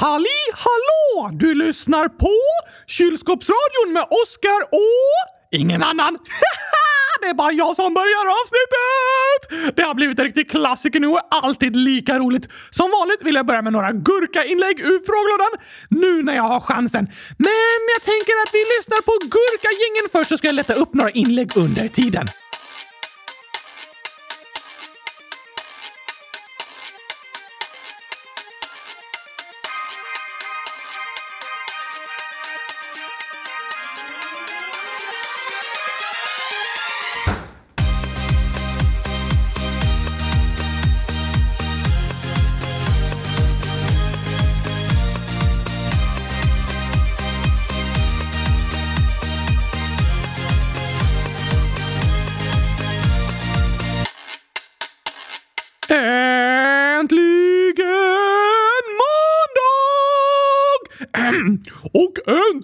[0.00, 1.30] Halli hallå!
[1.32, 2.36] Du lyssnar på
[2.86, 5.16] Kylskåpsradion med Oskar och...
[5.50, 6.18] Ingen annan.
[7.20, 9.76] det är bara jag som börjar avsnittet!
[9.76, 12.48] Det har blivit en riktig klassiker nu och är alltid lika roligt.
[12.70, 15.52] Som vanligt vill jag börja med några gurkainlägg ur frågelådan
[15.88, 17.04] nu när jag har chansen.
[17.38, 21.10] Men jag tänker att vi lyssnar på gurkagängen först så ska jag leta upp några
[21.10, 22.26] inlägg under tiden.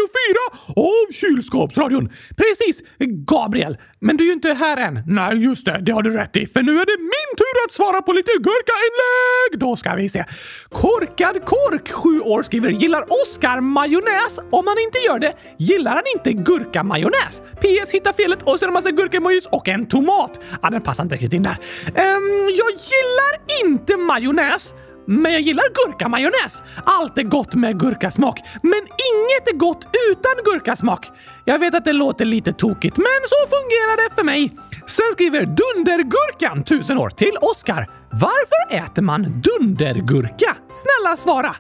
[0.76, 2.10] av Kylskåpsradion.
[2.38, 3.78] Precis, Gabriel.
[4.00, 5.04] Men du är ju inte här än.
[5.08, 5.80] Nej, just det.
[5.82, 6.48] Det har du rätt i.
[6.48, 9.60] För nu är det min tur att svara på lite gurkainlägg.
[9.60, 10.26] Då ska vi se.
[10.70, 14.40] Korkad Kork, 7 år, skriver “Gillar Oskar majonnäs?
[14.52, 17.44] Om han inte gör det, gillar han inte gurkamajonnäs?
[17.62, 17.92] PS.
[17.92, 20.40] Hitta felet och så är det en massa gurkamojis och en tomat.
[20.62, 21.58] Ja, den passar inte riktigt in där.
[21.86, 24.74] Um, jag gillar inte majonnäs.
[25.08, 26.62] Men jag gillar gurkamajonnäs!
[26.86, 31.12] Allt är gott med gurkasmak, men inget är gott utan gurkasmak.
[31.46, 34.58] Jag vet att det låter lite tokigt, men så fungerar det för mig.
[34.88, 37.90] Sen skriver Dundergurkan, tusen år, till Oskar.
[38.22, 40.56] Varför äter man dundergurka?
[40.82, 41.56] Snälla svara!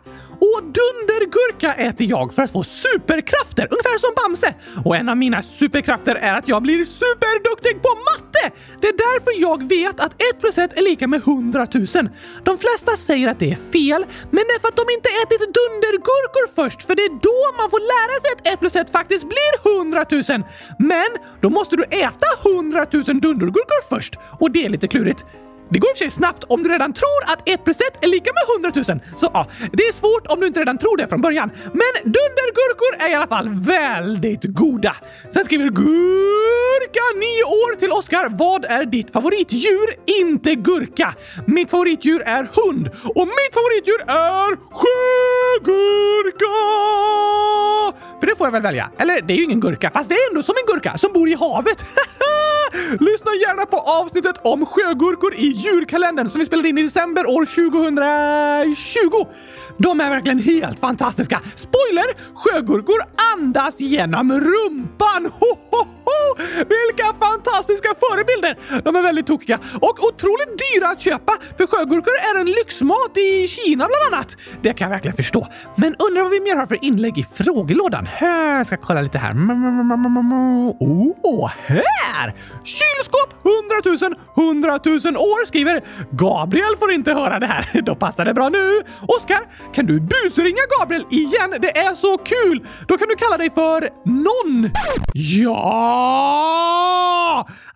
[0.48, 4.54] Och dundergurka äter jag för att få superkrafter, ungefär som Bamse.
[4.86, 8.44] Och en av mina superkrafter är att jag blir superduktig på matte!
[8.82, 11.88] Det är därför jag vet att 1 plus 1 är lika med 100 000.
[12.44, 15.42] De flesta säger att det är fel, men det är för att de inte ätit
[15.60, 19.26] dundergurkor först, för det är då man får lära sig att 1 plus 1 faktiskt
[19.34, 20.44] blir 100 000.
[20.80, 21.10] Men
[21.42, 25.26] då måste du äta 100 000 dundergurkor först, och det är lite klurigt.
[25.70, 28.04] Det går i och för sig snabbt om du redan tror att 1 plus 1
[28.04, 29.00] är lika med 100 000.
[29.18, 31.52] Så ja, det är svårt om du inte redan tror det från början.
[31.64, 34.96] Men dundergurkor är i alla fall väldigt goda.
[35.34, 38.30] Sen skriver Gurka 9 år till Oskar.
[38.30, 39.96] Vad är ditt favoritdjur?
[40.22, 41.14] Inte gurka.
[41.46, 46.56] Mitt favoritdjur är hund och mitt favoritdjur är sjögurka!
[48.20, 48.90] För det får jag väl välja.
[48.98, 51.30] Eller det är ju ingen gurka, fast det är ändå som en gurka som bor
[51.30, 51.86] i havet.
[53.00, 57.46] Lyssna gärna på avsnittet om sjögurkor i julkalendern som vi spelade in i december år
[57.46, 59.28] 2020.
[59.78, 61.42] De är verkligen helt fantastiska.
[61.56, 62.36] Spoiler!
[62.36, 63.04] Sjögurkor
[63.36, 65.32] andas genom rumpan!
[65.40, 66.36] Ho, ho, ho!
[66.58, 68.82] Vilka fantastiska förebilder!
[68.84, 73.48] De är väldigt tokiga och otroligt dyra att köpa för sjögurkor är en lyxmat i
[73.48, 74.38] Kina bland annat.
[74.62, 75.48] Det kan jag verkligen förstå.
[75.76, 78.06] Men undrar vad vi mer har för inlägg i frågelådan?
[78.06, 79.36] Här, jag ska kolla lite här.
[80.80, 82.34] Åh, oh, här!
[82.66, 87.82] Kylskåp 100 000 100 000 år skriver Gabriel får inte höra det här.
[87.86, 88.84] Då passar det bra nu.
[89.08, 89.40] Oskar,
[89.74, 91.56] kan du busringa Gabriel igen?
[91.62, 92.68] Det är så kul!
[92.88, 94.70] Då kan du kalla dig för någon.
[95.14, 95.66] Ja!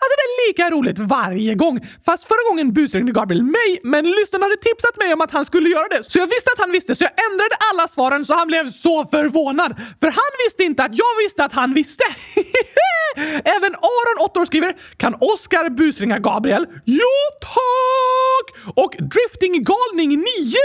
[0.01, 1.79] Alltså det är lika roligt varje gång.
[2.05, 5.69] Fast förra gången busringde Gabriel mig, men lyssnaren hade tipsat mig om att han skulle
[5.69, 6.03] göra det.
[6.11, 9.05] Så jag visste att han visste, så jag ändrade alla svaren så han blev så
[9.05, 9.71] förvånad.
[9.99, 12.03] För han visste inte att jag visste att han visste.
[13.55, 18.75] Även Aron, 8 år, skriver “Kan Oskar busringa Gabriel?” Ja, tack!
[18.75, 20.23] Och Driftinggalning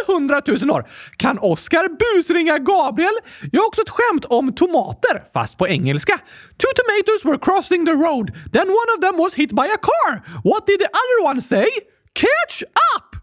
[0.09, 0.85] 900 000 år.
[1.17, 3.15] Kan Oskar busringa Gabriel?
[3.53, 6.19] Jag har också ett skämt om tomater, fast på engelska.
[6.59, 8.33] Two tomatoes were crossing the road.
[8.53, 10.23] Then one of them was hit by a car.
[10.43, 11.67] What did the other one say?
[12.15, 12.63] Catch
[12.97, 13.17] up!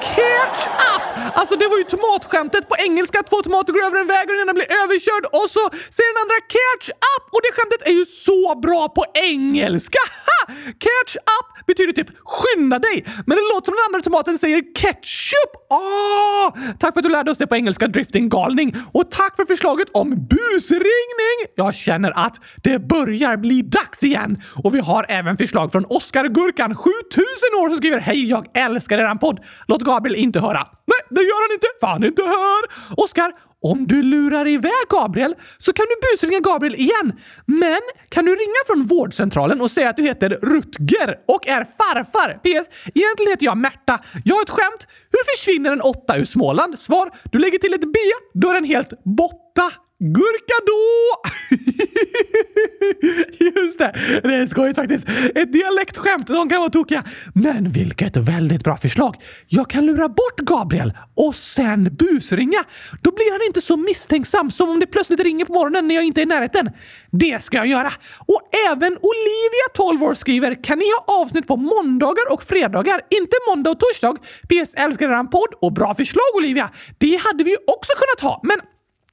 [0.00, 1.02] Catch up!
[1.34, 3.22] Alltså det var ju tomatskämtet på engelska.
[3.22, 5.60] Två tomater går över en väg och den ena blir överkörd och så
[5.96, 9.98] säger den andra catch up och det skämtet är ju så bra på engelska!
[10.84, 15.52] Catch up betyder typ skynda dig, men det låter som den andra tomaten säger ketchup.
[15.70, 16.74] Åh!
[16.80, 18.74] Tack för att du lärde oss det på engelska, drifting galning.
[18.92, 21.38] Och tack för förslaget om busringning!
[21.56, 24.42] Jag känner att det börjar bli dags igen.
[24.64, 26.90] Och vi har även förslag från Oskar Gurkan, 7000
[27.60, 29.40] år, som skriver Hej, jag älskar eran podd.
[29.66, 30.66] Låt Gabriel inte höra.
[30.86, 32.62] Nej, det gör han inte, för han är inte här.
[32.96, 37.12] Oskar, om du lurar iväg Gabriel så kan du busringa Gabriel igen.
[37.46, 42.32] Men kan du ringa från vårdcentralen och säga att du heter Rutger och är farfar?
[42.32, 42.68] PS.
[42.94, 44.00] Egentligen heter jag Märta.
[44.24, 44.86] Jag har ett skämt.
[45.10, 46.78] Hur försvinner en åtta ur Småland?
[46.78, 47.10] Svar.
[47.32, 47.98] Du lägger till ett B,
[48.34, 49.72] då är den helt borta.
[50.00, 51.22] Gurka då!
[53.60, 53.92] Just det,
[54.22, 55.08] det är skojigt faktiskt.
[55.34, 57.04] Ett dialektskämt, de kan vara tokiga.
[57.34, 59.16] Men vilket väldigt bra förslag.
[59.46, 62.64] Jag kan lura bort Gabriel och sen busringa.
[63.02, 66.04] Då blir han inte så misstänksam som om det plötsligt ringer på morgonen när jag
[66.04, 66.70] inte är i närheten.
[67.10, 67.92] Det ska jag göra.
[68.18, 68.40] Och
[68.70, 73.00] även Olivia, 12 år, skriver “Kan ni ha avsnitt på måndagar och fredagar?
[73.10, 74.16] Inte måndag och torsdag?
[74.48, 76.70] PS älskar eran podd och bra förslag Olivia!
[76.98, 78.60] Det hade vi ju också kunnat ha, men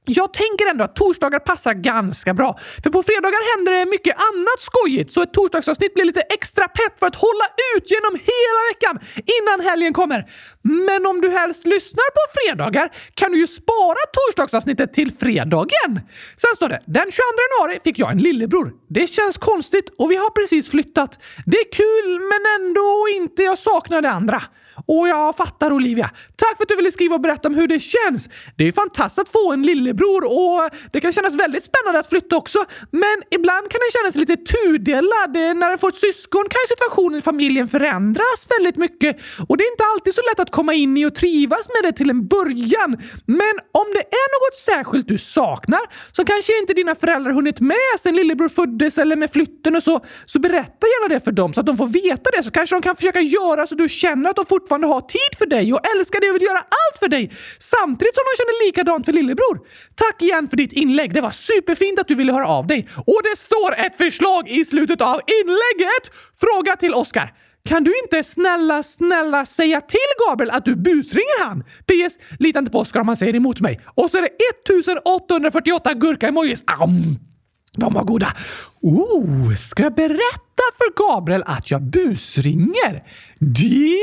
[0.06, 4.60] jag tänker ändå att torsdagar passar ganska bra, för på fredagar händer det mycket annat
[4.60, 8.94] skojigt så ett torsdagsavsnitt blir lite extra pepp för att hålla ut genom hela veckan
[9.36, 10.30] innan helgen kommer.
[10.62, 16.00] Men om du helst lyssnar på fredagar kan du ju spara torsdagsavsnittet till fredagen.
[16.36, 18.72] Sen står det “Den 22 januari fick jag en lillebror.
[18.88, 21.18] Det känns konstigt och vi har precis flyttat.
[21.46, 23.42] Det är kul men ändå inte.
[23.42, 24.42] Jag saknar det andra.”
[24.88, 26.10] Och jag fattar Olivia.
[26.36, 28.28] Tack för att du ville skriva och berätta om hur det känns.
[28.56, 32.36] Det är fantastiskt att få en lillebror och det kan kännas väldigt spännande att flytta
[32.36, 32.58] också.
[32.90, 35.36] Men ibland kan det kännas lite tudelad.
[35.36, 39.16] Eh, när en får ett syskon kan ju situationen i familjen förändras väldigt mycket
[39.48, 41.96] och det är inte alltid så lätt att komma in i och trivas med det
[41.96, 42.90] till en början.
[43.26, 45.80] Men om det är något särskilt du saknar
[46.12, 50.04] som kanske inte dina föräldrar hunnit med sen lillebror föddes eller med flytten och så,
[50.26, 52.82] så berätta gärna det för dem så att de får veta det så kanske de
[52.82, 55.80] kan försöka göra så du känner att de fortfarande fortfarande ha tid för dig och
[55.96, 59.60] älskar dig och vill göra allt för dig samtidigt som de känner likadant för lillebror.
[59.94, 61.14] Tack igen för ditt inlägg.
[61.14, 62.88] Det var superfint att du ville höra av dig.
[63.06, 66.04] Och det står ett förslag i slutet av inlägget.
[66.40, 67.32] Fråga till Oskar.
[67.64, 71.62] Kan du inte snälla, snälla säga till Gabriel att du busringer han?
[71.62, 72.14] PS.
[72.38, 73.80] Lita inte på Oskar om han säger emot mig.
[73.94, 74.32] Och så är det
[74.62, 76.64] 1848 gurka-emojis.
[77.76, 78.28] De var goda.
[78.80, 83.02] Oh, ska jag berätta för Gabriel att jag busringer?
[83.38, 83.98] Det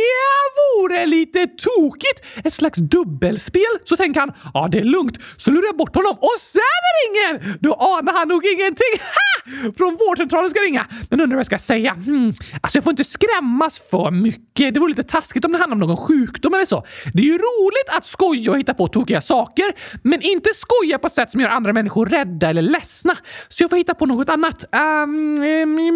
[0.78, 2.26] vore lite tokigt!
[2.44, 3.62] Ett slags dubbelspel.
[3.84, 5.18] Så tänker han, ja det är lugnt.
[5.38, 6.62] Så lurar jag bort honom och sen
[7.00, 7.58] ringer!
[7.60, 8.94] Då anar han nog ingenting.
[9.04, 9.34] Ha!
[9.78, 10.86] Från vårdcentralen ska ringa.
[11.10, 11.94] Men undrar vad jag ska säga.
[11.94, 12.34] Hmm.
[12.62, 14.74] Alltså jag får inte skrämmas för mycket.
[14.74, 16.86] Det vore lite taskigt om det handlar om någon sjukdom eller så.
[17.14, 19.66] Det är ju roligt att skoja och hitta på tokiga saker,
[20.04, 23.18] men inte skoja på ett sätt som gör andra människor rädda eller ledsna.
[23.50, 24.66] Så jag får hitta på något annat.
[25.04, 25.38] Um,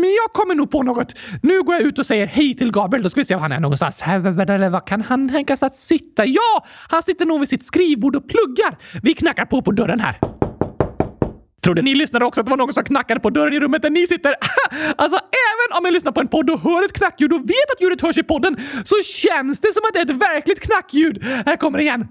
[0.03, 1.15] jag kommer nog på något.
[1.43, 3.03] Nu går jag ut och säger hej till Gabriel.
[3.03, 4.03] Då ska vi se var han är någonstans.
[4.07, 6.25] Eller var kan han tänkas att sitta?
[6.25, 8.77] Ja, han sitter nog vid sitt skrivbord och pluggar.
[9.03, 10.19] Vi knackar på på dörren här.
[11.63, 13.89] Trodde ni lyssnade också att det var någon som knackade på dörren i rummet där
[13.89, 14.29] ni sitter?
[14.95, 17.81] alltså, även om jag lyssnar på en podd och hör ett knackljud och vet att
[17.81, 21.23] ljudet hörs i podden så känns det som att det är ett verkligt knackljud.
[21.23, 22.07] Här kommer det igen.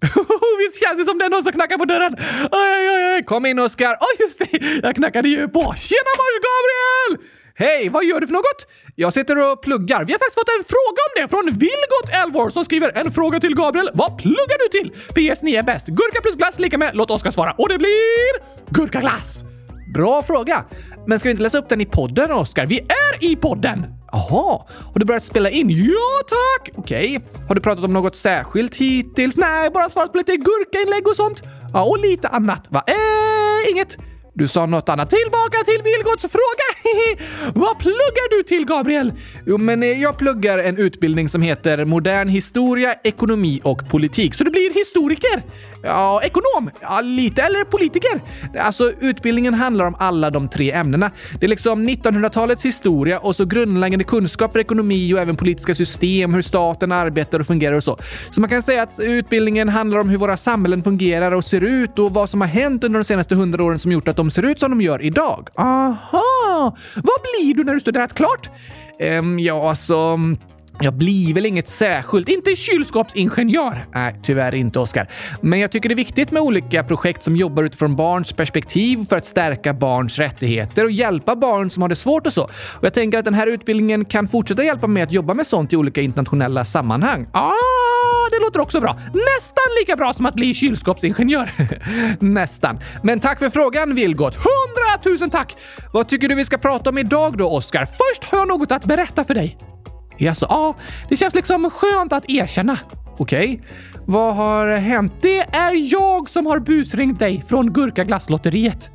[0.58, 2.16] Visst känns det som det är någon som knackar på dörren?
[2.52, 3.22] Oj, oj, oj.
[3.24, 3.90] Kom in Oskar.
[3.90, 4.80] Oj, oh, just det.
[4.82, 5.60] Jag knackade ju på.
[5.76, 7.39] Tjena Mars Gabriel!
[7.60, 8.66] Hej, vad gör du för något?
[8.94, 10.04] Jag sitter och pluggar.
[10.04, 13.40] Vi har faktiskt fått en fråga om det från Vilgot Elvor som skriver en fråga
[13.40, 13.90] till Gabriel.
[13.94, 14.90] Vad pluggar du till?
[14.90, 15.86] PS 9 är bäst.
[15.86, 17.54] Gurka plus glass lika med låt Oskar svara.
[17.58, 18.32] Och det blir
[18.70, 19.42] gurkaglass.
[19.94, 20.64] Bra fråga.
[21.06, 22.66] Men ska vi inte läsa upp den i podden, Oskar?
[22.66, 23.86] Vi är i podden!
[24.12, 24.62] Jaha,
[24.92, 25.70] har du börjat spela in?
[25.70, 26.70] Ja, tack!
[26.74, 27.16] Okej.
[27.16, 27.46] Okay.
[27.48, 29.36] Har du pratat om något särskilt hittills?
[29.36, 31.42] Nej, bara svarat på lite gurkainlägg och sånt.
[31.72, 32.66] Ja, och lite annat.
[32.68, 32.84] Va?
[32.86, 33.98] Eh, inget.
[34.40, 35.10] Du sa något annat.
[35.10, 36.68] Tillbaka till Vilgots fråga!
[37.60, 39.12] Vad pluggar du till, Gabriel?
[39.46, 44.34] Jo, men eh, jag pluggar en utbildning som heter Modern historia, ekonomi och politik.
[44.34, 45.42] Så du blir historiker?
[45.82, 46.70] Ja, ekonom?
[46.80, 47.42] Ja, lite.
[47.42, 48.20] Eller politiker?
[48.58, 51.10] Alltså, utbildningen handlar om alla de tre ämnena.
[51.40, 56.42] Det är liksom 1900-talets historia och så grundläggande kunskaper ekonomi och även politiska system, hur
[56.42, 57.98] staten arbetar och fungerar och så.
[58.30, 61.98] Så man kan säga att utbildningen handlar om hur våra samhällen fungerar och ser ut
[61.98, 64.42] och vad som har hänt under de senaste hundra åren som gjort att de ser
[64.42, 65.48] ut som de gör idag.
[65.56, 66.76] Aha!
[66.94, 68.50] Vad blir du när du studerat klart?
[69.00, 70.18] Um, ja, alltså...
[70.82, 72.28] Jag blir väl inget särskilt.
[72.28, 73.86] Inte kylskåpsingenjör.
[73.94, 75.08] Nej, tyvärr inte, Oskar.
[75.40, 79.16] Men jag tycker det är viktigt med olika projekt som jobbar utifrån barns perspektiv för
[79.16, 82.44] att stärka barns rättigheter och hjälpa barn som har det svårt och så.
[82.44, 85.72] Och jag tänker att den här utbildningen kan fortsätta hjälpa mig att jobba med sånt
[85.72, 87.28] i olika internationella sammanhang.
[87.32, 87.50] Ah,
[88.30, 88.98] det låter också bra.
[89.12, 91.50] Nästan lika bra som att bli kylskåpsingenjör.
[92.20, 92.80] Nästan.
[93.02, 94.36] Men tack för frågan, Vilgot.
[94.36, 95.56] Hundratusen tack!
[95.92, 97.86] Vad tycker du vi ska prata om idag då, Oskar?
[97.86, 99.69] Först har jag något att berätta för dig.
[100.20, 100.74] Jaså, ja,
[101.08, 102.78] det känns liksom skönt att erkänna.
[103.18, 103.58] Okej, okay.
[104.04, 105.12] vad har hänt?
[105.20, 108.90] Det är jag som har busringt dig från Gurkaglasslotteriet.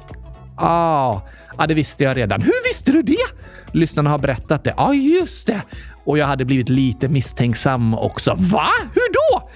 [0.58, 1.22] Ah,
[1.58, 2.42] ja, det visste jag redan.
[2.42, 3.26] Hur visste du det?
[3.72, 4.74] Lyssnarna har berättat det.
[4.78, 5.62] Ja, ah, just det.
[6.04, 8.36] Och jag hade blivit lite misstänksam också.
[8.38, 8.70] Va?
[8.94, 9.50] Hur då?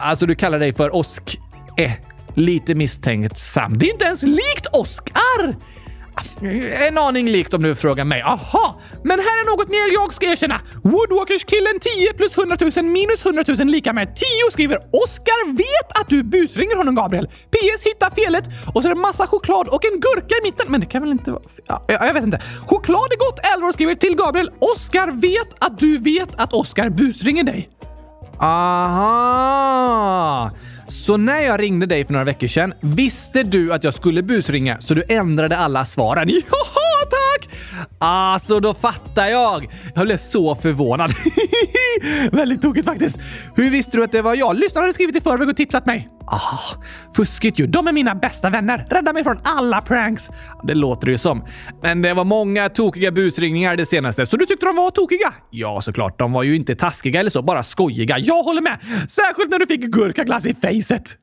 [0.00, 1.38] Alltså, du kallar dig för Osk...
[1.76, 1.92] Eh,
[2.34, 3.78] lite misstänksam.
[3.78, 5.56] Det är inte ens likt Oskar!
[6.88, 8.22] En aning likt om du frågar mig.
[8.22, 10.60] Aha, men här är något mer jag ska erkänna.
[10.82, 16.08] Woodwalkers-killen 10 plus 100 000 minus 100 000 lika med 10 skriver Oskar vet att
[16.08, 17.26] du busringer honom Gabriel.
[17.26, 18.44] PS hitta felet
[18.74, 20.66] och så är det massa choklad och en gurka i mitten.
[20.68, 21.42] Men det kan väl inte vara...
[21.66, 22.40] Ja, jag vet inte.
[22.66, 23.40] Choklad är gott.
[23.54, 24.50] Elvor skriver till Gabriel.
[24.58, 27.70] Oskar vet att du vet att Oskar busringer dig.
[28.40, 29.70] Aha!
[30.88, 34.80] Så när jag ringde dig för några veckor sedan visste du att jag skulle busringa
[34.80, 36.28] så du ändrade alla svaren?
[37.00, 37.48] Ja, tack!
[37.98, 39.68] Alltså, då fattar jag!
[39.94, 41.10] Jag blev så förvånad.
[42.32, 43.18] Väldigt tokigt faktiskt.
[43.54, 44.56] Hur visste du att det var jag?
[44.58, 46.08] Lyssnaren hade skrivit i förväg och tipsat mig.
[46.26, 46.58] Ah,
[47.16, 47.66] fuskigt ju.
[47.66, 48.86] De är mina bästa vänner.
[48.90, 50.30] Rädda mig från alla pranks.
[50.64, 51.44] Det låter det ju som.
[51.82, 55.34] Men det var många tokiga busringningar det senaste, så du tyckte de var tokiga?
[55.50, 56.18] Ja, såklart.
[56.18, 58.18] De var ju inte taskiga eller så, bara skojiga.
[58.18, 58.78] Jag håller med!
[59.08, 61.16] Särskilt när du fick gurkaglass i facet.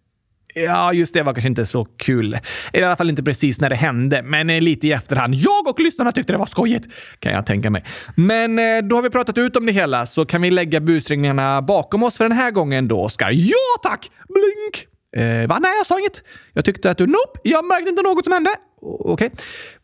[0.57, 2.37] Ja, just det var kanske inte så kul.
[2.73, 5.35] I alla fall inte precis när det hände, men eh, lite i efterhand.
[5.35, 6.87] Jag och lyssnarna tyckte det var skojigt,
[7.19, 7.83] kan jag tänka mig.
[8.15, 11.61] Men eh, då har vi pratat ut om det hela, så kan vi lägga busringningarna
[11.61, 13.31] bakom oss för den här gången då, Oskar.
[13.31, 14.11] Ja tack!
[14.29, 14.87] Blink!
[15.15, 15.59] Eh, va?
[15.59, 16.23] Nej, jag sa inget.
[16.53, 17.07] Jag tyckte att du...
[17.07, 18.49] Nope, jag märkte inte något som hände.
[18.81, 19.13] Okej.
[19.13, 19.29] Okay.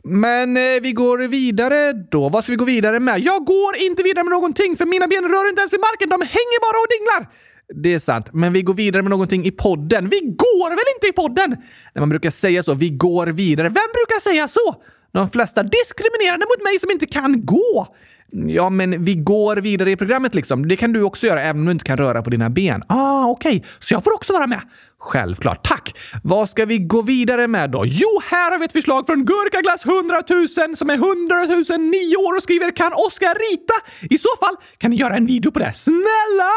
[0.04, 2.30] Men eh, vi går vidare då.
[2.30, 3.20] Vad ska vi gå vidare med?
[3.20, 6.10] Jag går inte vidare med någonting, för mina ben rör inte ens i marken.
[6.10, 7.51] De hänger bara och dinglar.
[7.76, 10.10] Det är sant, men vi går vidare med någonting i podden.
[10.10, 11.58] Vi går väl inte i podden?
[11.94, 12.74] När man brukar säga så.
[12.74, 13.68] Vi går vidare.
[13.68, 14.76] Vem brukar säga så?
[15.12, 17.88] De flesta diskriminerande mot mig som inte kan gå.
[18.34, 20.68] Ja, men vi går vidare i programmet liksom.
[20.68, 22.84] Det kan du också göra även om du inte kan röra på dina ben.
[22.88, 23.58] Ah, okej.
[23.58, 23.70] Okay.
[23.80, 24.62] Så jag får också vara med?
[25.00, 25.68] Självklart.
[25.68, 25.98] Tack!
[26.24, 27.84] Vad ska vi gå vidare med då?
[27.86, 30.22] Jo, här har vi ett förslag från Gurkaglass 100
[30.68, 34.56] 000 som är 100 000 nio år och skriver “Kan Oskar rita?” I så fall
[34.78, 35.74] kan ni göra en video på det.
[35.74, 36.52] Snälla!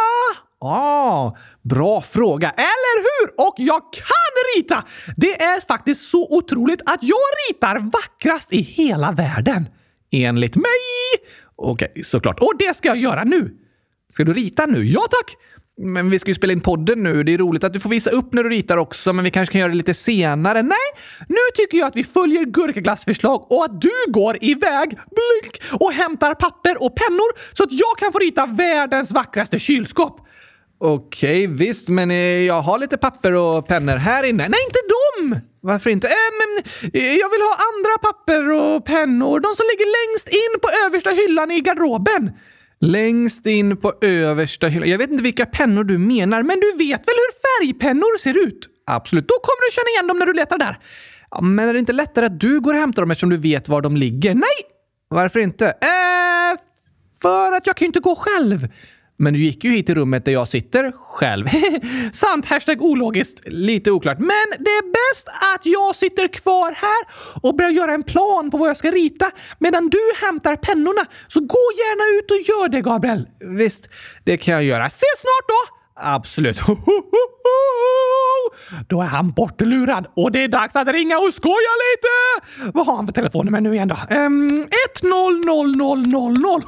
[0.65, 3.47] Ah, bra fråga, eller hur?
[3.47, 4.85] Och jag kan rita!
[5.17, 7.19] Det är faktiskt så otroligt att jag
[7.49, 9.69] ritar vackrast i hela världen.
[10.11, 10.65] Enligt mig!
[11.57, 12.41] Okej, okay, såklart.
[12.41, 13.55] Och det ska jag göra nu.
[14.13, 14.85] Ska du rita nu?
[14.85, 15.37] Ja, tack!
[15.77, 17.23] Men vi ska ju spela in podden nu.
[17.23, 19.53] Det är roligt att du får visa upp när du ritar också, men vi kanske
[19.53, 20.63] kan göra det lite senare.
[20.63, 20.77] Nej,
[21.29, 25.93] nu tycker jag att vi följer Gurkaglass förslag och att du går iväg blink, och
[25.93, 30.21] hämtar papper och pennor så att jag kan få rita världens vackraste kylskåp.
[30.79, 34.49] Okej, okay, visst, men eh, jag har lite papper och pennor här inne.
[34.49, 35.41] Nej, inte dem!
[35.61, 36.09] Varför inte?
[36.09, 39.41] Äh, men, eh, jag vill ha andra papper och pennor.
[39.41, 42.31] De som ligger längst in på översta hyllan i garderoben.
[42.81, 44.89] Längst in på översta hyllan.
[44.89, 48.69] Jag vet inte vilka pennor du menar, men du vet väl hur färgpennor ser ut?
[48.87, 50.79] Absolut, då kommer du känna igen dem när du letar där.
[51.31, 53.69] Ja, men är det inte lättare att du går och hämtar dem eftersom du vet
[53.69, 54.35] var de ligger?
[54.35, 54.61] Nej!
[55.09, 55.67] Varför inte?
[55.67, 56.61] Äh,
[57.23, 58.69] för att jag kan ju inte gå själv.
[59.17, 61.49] Men du gick ju hit till rummet där jag sitter själv.
[62.13, 62.47] Sant!
[62.47, 63.41] Hashtag ologiskt.
[63.45, 64.19] Lite oklart.
[64.19, 67.07] Men det är bäst att jag sitter kvar här
[67.43, 71.07] och börjar göra en plan på vad jag ska rita medan du hämtar pennorna.
[71.29, 73.29] Så gå gärna ut och gör det, Gabriel.
[73.41, 73.89] Visst,
[74.25, 74.87] det kan jag göra.
[74.87, 75.75] Ses snart då!
[75.97, 76.61] Absolut.
[78.89, 82.09] Då är han bortlurad och det är dags att ringa och skoja lite!
[82.75, 83.97] Vad har han för telefonnummer nu igen då?
[84.17, 84.49] Um,
[84.95, 86.63] 1 0 0 0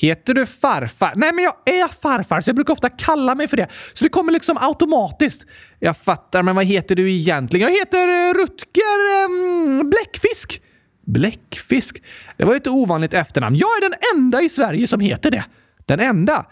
[0.00, 1.12] Heter du farfar?
[1.16, 3.68] Nej, men jag är farfar, så jag brukar ofta kalla mig för det.
[3.94, 5.46] Så det kommer liksom automatiskt.
[5.78, 7.72] Jag fattar, men vad heter du egentligen?
[7.72, 10.62] Jag heter eh, Rutger um, Bläckfisk.
[11.06, 12.02] Bläckfisk?
[12.36, 13.56] Det var ett ovanligt efternamn.
[13.56, 15.44] Jag är den enda i Sverige som heter det.
[15.86, 16.46] Den enda?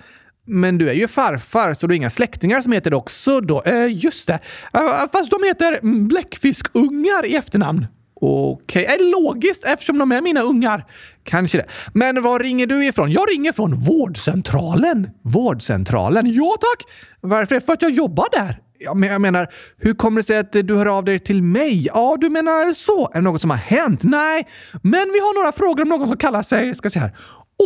[0.46, 3.62] Men du är ju farfar, så du har inga släktingar som heter det också då?
[3.62, 4.38] Eh, just det.
[4.76, 7.86] Uh, fast de heter mm, bläckfiskungar i efternamn.
[8.20, 8.94] Okej, okay.
[8.94, 10.84] är logiskt eftersom de är mina ungar.
[11.24, 11.66] Kanske det.
[11.94, 13.10] Men var ringer du ifrån?
[13.10, 15.10] Jag ringer från vårdcentralen.
[15.22, 16.32] Vårdcentralen?
[16.32, 16.92] Ja tack!
[17.20, 17.60] Varför?
[17.60, 18.60] För att jag jobbar där.
[18.78, 21.86] Ja, men jag menar, hur kommer det sig att du hör av dig till mig?
[21.86, 23.10] Ja, du menar så.
[23.10, 24.04] Är det något som har hänt?
[24.04, 27.16] Nej, men vi har några frågor om någon som kallar sig, ska se här,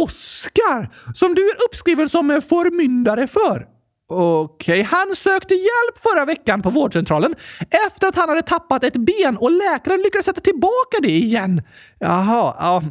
[0.02, 3.66] Oskar, som du är uppskriven som förmyndare för.
[4.12, 4.82] Okej, okay.
[4.82, 7.34] han sökte hjälp förra veckan på vårdcentralen
[7.86, 11.62] efter att han hade tappat ett ben och läkaren lyckades sätta tillbaka det igen.
[11.98, 12.82] Jaha, ja.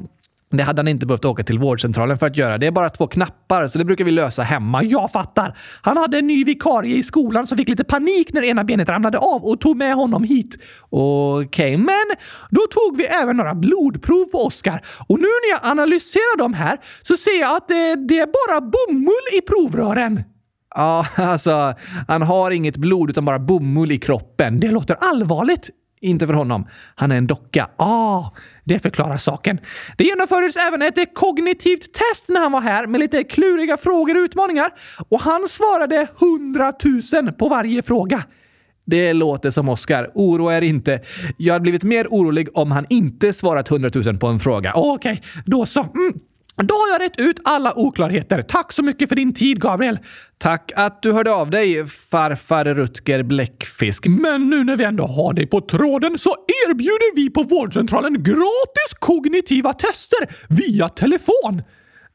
[0.52, 2.58] Det hade han inte behövt åka till vårdcentralen för att göra.
[2.58, 4.84] Det är bara två knappar, så det brukar vi lösa hemma.
[4.84, 5.58] Jag fattar.
[5.82, 9.18] Han hade en ny vikarie i skolan som fick lite panik när ena benet ramlade
[9.18, 10.58] av och tog med honom hit.
[10.90, 12.18] Okej, okay, men
[12.50, 16.78] då tog vi även några blodprov på Oskar och nu när jag analyserar dem här
[17.02, 20.24] så ser jag att det, det är bara bomull i provrören.
[20.76, 21.74] Ja, alltså,
[22.08, 24.60] han har inget blod utan bara bomull i kroppen.
[24.60, 25.70] Det låter allvarligt.
[26.02, 26.68] Inte för honom.
[26.96, 27.70] Han är en docka.
[27.76, 28.24] Ah,
[28.64, 29.60] det förklarar saken.
[29.98, 34.22] Det genomfördes även ett kognitivt test när han var här med lite kluriga frågor och
[34.22, 34.70] utmaningar
[35.10, 36.74] och han svarade 100
[37.24, 38.24] 000 på varje fråga.
[38.86, 40.12] Det låter som Oscar.
[40.14, 41.02] Oroa er inte.
[41.38, 44.74] Jag hade blivit mer orolig om han inte svarat 100 000 på en fråga.
[44.76, 45.80] Okej, okay, då så.
[45.82, 46.14] Mm.
[46.64, 48.42] Då har jag rätt ut alla oklarheter.
[48.42, 50.00] Tack så mycket för din tid, Gabriel.
[50.38, 54.08] Tack att du hörde av dig, farfar Rutger Bläckfisk.
[54.08, 56.36] Men nu när vi ändå har dig på tråden så
[56.68, 61.62] erbjuder vi på vårdcentralen gratis kognitiva tester via telefon.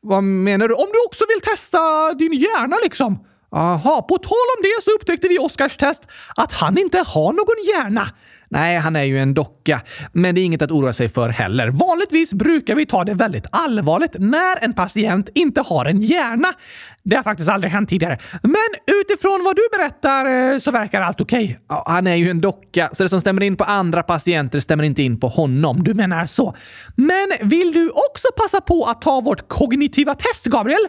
[0.01, 0.75] Vad menar du?
[0.75, 1.79] Om du också vill testa
[2.15, 3.19] din hjärna liksom.
[3.53, 7.33] Aha, på tal om det så upptäckte vi i Oskars test att han inte har
[7.33, 8.09] någon hjärna.
[8.55, 9.81] Nej, han är ju en docka,
[10.13, 11.69] men det är inget att oroa sig för heller.
[11.69, 16.49] Vanligtvis brukar vi ta det väldigt allvarligt när en patient inte har en hjärna.
[17.03, 18.19] Det har faktiskt aldrig hänt tidigare.
[18.43, 21.45] Men utifrån vad du berättar eh, så verkar allt okej.
[21.45, 21.57] Okay.
[21.69, 24.85] Ja, han är ju en docka, så det som stämmer in på andra patienter stämmer
[24.85, 25.85] inte in på honom.
[25.85, 26.57] Du menar så.
[26.97, 30.87] Men vill du också passa på att ta vårt kognitiva test, Gabriel?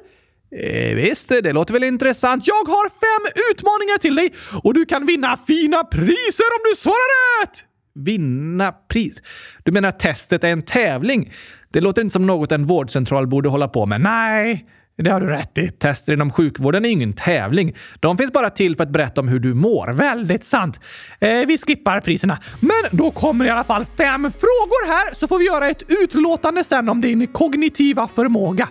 [0.51, 2.47] Eh, visst, det låter väl intressant.
[2.47, 4.33] Jag har fem utmaningar till dig
[4.63, 7.63] och du kan vinna fina priser om du svarar rätt!
[7.95, 9.21] Vinna pris?
[9.63, 11.33] Du menar att testet är en tävling?
[11.71, 14.01] Det låter inte som något en vårdcentral borde hålla på med.
[14.01, 14.65] Nej,
[14.97, 15.67] det har du rätt i.
[15.69, 17.75] Tester inom sjukvården är ingen tävling.
[17.99, 19.93] De finns bara till för att berätta om hur du mår.
[19.93, 20.79] Väldigt sant.
[21.19, 22.37] Eh, vi skippar priserna.
[22.59, 26.63] Men då kommer i alla fall fem frågor här så får vi göra ett utlåtande
[26.63, 28.69] sen om din kognitiva förmåga.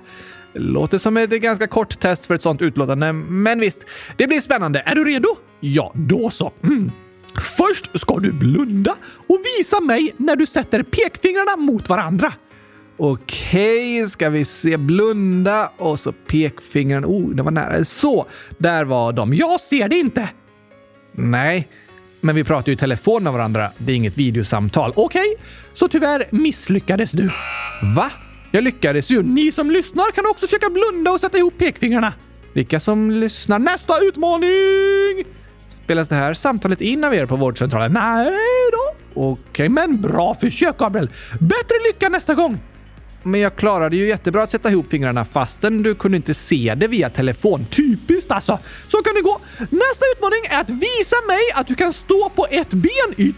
[0.55, 3.85] Låter som ett ganska kort test för ett sånt utlåtande, men visst,
[4.17, 4.83] det blir spännande.
[4.87, 5.29] Är du redo?
[5.61, 6.53] Ja, då så.
[6.63, 6.91] Mm.
[7.57, 8.97] Först ska du blunda
[9.29, 12.33] och visa mig när du sätter pekfingrarna mot varandra.
[12.97, 14.77] Okej, ska vi se.
[14.77, 17.07] Blunda och så pekfingrarna.
[17.07, 17.85] Oh, det var nära.
[17.85, 18.27] Så,
[18.59, 19.35] där var de.
[19.35, 20.29] Jag ser det inte.
[21.13, 21.69] Nej,
[22.21, 23.71] men vi pratar ju i telefon med varandra.
[23.79, 24.93] Det är inget videosamtal.
[24.97, 25.37] Okej,
[25.75, 27.31] så tyvärr misslyckades du.
[27.97, 28.11] Va?
[28.55, 29.23] Jag lyckades ju.
[29.23, 32.13] Ni som lyssnar kan också försöka blunda och sätta ihop pekfingrarna.
[32.53, 33.59] Vilka som lyssnar?
[33.59, 35.25] Nästa utmaning!
[35.71, 37.93] Spelas det här samtalet in av er på vårdcentralen?
[37.93, 38.33] Nej
[38.73, 38.95] då.
[39.21, 41.11] Okej, okay, men bra försök Gabriel.
[41.41, 42.59] Bättre lycka nästa gång.
[43.23, 46.89] Men jag klarade ju jättebra att sätta ihop fingrarna fastän du kunde inte se det
[46.89, 47.67] via telefon.
[47.71, 48.59] Typiskt alltså!
[48.89, 49.41] Så kan det gå.
[49.59, 53.35] Nästa utmaning är att visa mig att du kan stå på ett ben i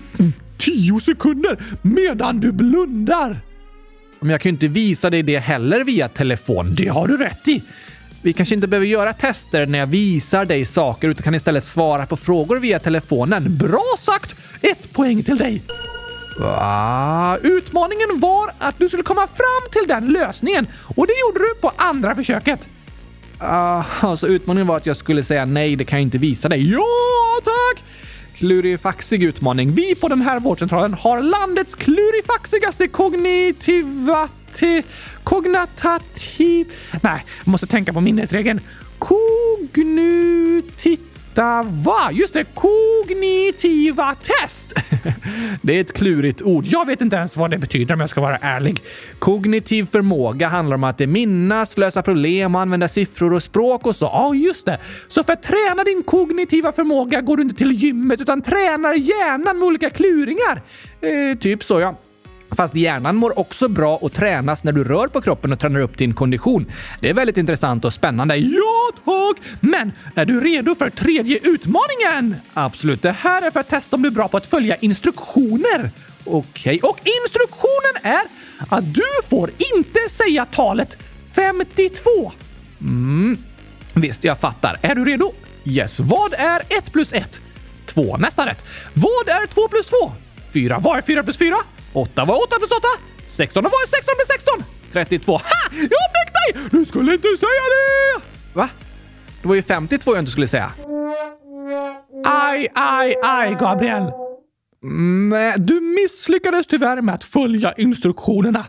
[0.59, 3.41] tio sekunder medan du blundar.
[4.21, 6.75] Men jag kan ju inte visa dig det heller via telefon.
[6.75, 7.63] Det har du rätt i.
[8.23, 12.07] Vi kanske inte behöver göra tester när jag visar dig saker utan kan istället svara
[12.07, 13.57] på frågor via telefonen.
[13.57, 14.37] Bra sagt!
[14.63, 15.63] Ett poäng till dig.
[16.39, 17.39] Va?
[17.43, 21.73] Utmaningen var att du skulle komma fram till den lösningen och det gjorde du på
[21.77, 22.69] andra försöket.
[23.43, 26.73] Uh, alltså utmaningen var att jag skulle säga nej, det kan jag inte visa dig.
[26.73, 26.87] Ja,
[27.45, 27.85] tack!
[28.39, 29.73] Klurifaxig utmaning.
[29.73, 34.29] Vi på den här vårdcentralen har landets klurifaxigaste kognitiva...
[35.25, 36.73] Kognatativ...
[37.03, 38.61] Nej, jag måste tänka på minnesregeln.
[38.99, 40.21] Kognutit
[41.65, 42.11] va?
[42.13, 44.75] Just det, kognitiva test!
[45.63, 46.65] det är ett klurigt ord.
[46.67, 48.81] Jag vet inte ens vad det betyder om jag ska vara ärlig.
[49.19, 54.05] Kognitiv förmåga handlar om att minnas, lösa problem och använda siffror och språk och så.
[54.05, 54.79] Ja, just det.
[55.09, 59.59] Så för att träna din kognitiva förmåga går du inte till gymmet utan tränar hjärnan
[59.59, 60.63] med olika kluringar.
[61.01, 61.95] Eh, typ så, ja.
[62.51, 65.99] Fast hjärnan mår också bra och tränas när du rör på kroppen och tränar upp
[65.99, 66.67] din kondition.
[67.01, 68.37] Det är väldigt intressant och spännande.
[68.37, 69.45] Ja, tack!
[69.61, 72.37] Men är du redo för tredje utmaningen?
[72.55, 73.03] Absolut.
[73.03, 75.91] Det här är för att testa om du är bra på att följa instruktioner.
[76.25, 76.79] Okej, okay.
[76.79, 78.23] och instruktionen är
[78.69, 80.97] att du får inte säga talet
[81.33, 82.33] 52.
[82.81, 83.39] Mm.
[83.95, 84.79] Visst, jag fattar.
[84.83, 85.33] Är du redo?
[85.65, 86.01] Yes.
[86.01, 87.41] Vad är 1 plus 1?
[87.87, 88.17] 2.
[88.17, 88.65] Nästan rätt.
[88.95, 90.13] Vad är 2 plus 2?
[90.53, 90.79] 4.
[90.79, 91.57] Vad är 4 plus 4?
[91.97, 92.89] 8 var 8 plus 8.
[93.29, 94.65] 16 var 16 plus 16.
[94.93, 95.33] 32.
[95.33, 95.41] Ha!
[95.73, 96.69] Jag fick dig!
[96.71, 98.23] Du skulle inte säga det!
[98.53, 98.69] Va?
[99.43, 100.73] Det var ju 52 jag inte skulle säga.
[102.25, 104.11] Aj, aj, aj, Gabriel!
[105.31, 108.65] Nej, Du misslyckades tyvärr med att följa instruktionerna.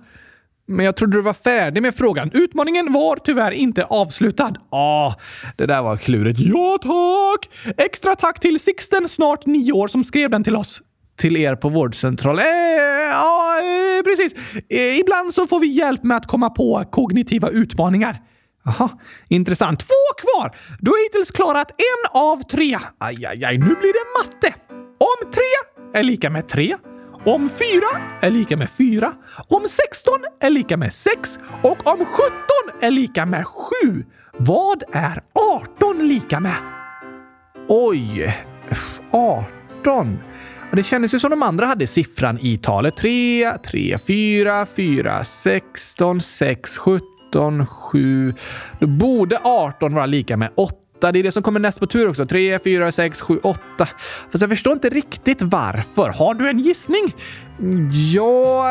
[0.67, 2.31] Men jag trodde du var färdig med frågan.
[2.33, 4.53] Utmaningen var tyvärr inte avslutad.
[4.71, 5.15] Ja,
[5.57, 6.39] det där var klurigt.
[6.39, 7.49] Ja, tack!
[7.77, 10.81] Extra tack till Sixten, snart nio år, som skrev den till oss.
[11.17, 12.39] Till er på vårdcentral.
[12.39, 12.45] Eh,
[13.11, 14.33] ja, eh, precis.
[14.69, 18.21] Eh, ibland så får vi hjälp med att komma på kognitiva utmaningar.
[18.65, 18.99] Aha,
[19.29, 19.79] intressant.
[19.79, 20.57] Två kvar!
[20.79, 22.77] Du har hittills klarat en av tre.
[22.99, 24.55] Aj, aj, aj, nu blir det matte.
[24.99, 26.75] Om tre är lika med tre.
[27.25, 29.13] Om fyra är lika med fyra.
[29.47, 31.37] Om 16 är lika med sex.
[31.61, 32.35] Och om 17
[32.81, 34.05] är lika med sju.
[34.37, 35.21] Vad är
[35.83, 36.55] 18 lika med?
[37.67, 38.35] Oj,
[39.11, 40.19] 18.
[40.71, 42.97] Det kändes ju som de andra hade siffran i talet.
[42.97, 48.33] 3, 3, 4, 4, 16, 6, 17, 7.
[48.79, 51.11] Då borde 18 vara lika med 8.
[51.11, 52.25] Det är det som kommer näst på tur också.
[52.25, 53.87] 3, 4, 6, 7, 8.
[54.31, 56.09] Fast jag förstår inte riktigt varför.
[56.09, 57.15] Har du en gissning?
[58.15, 58.65] Ja...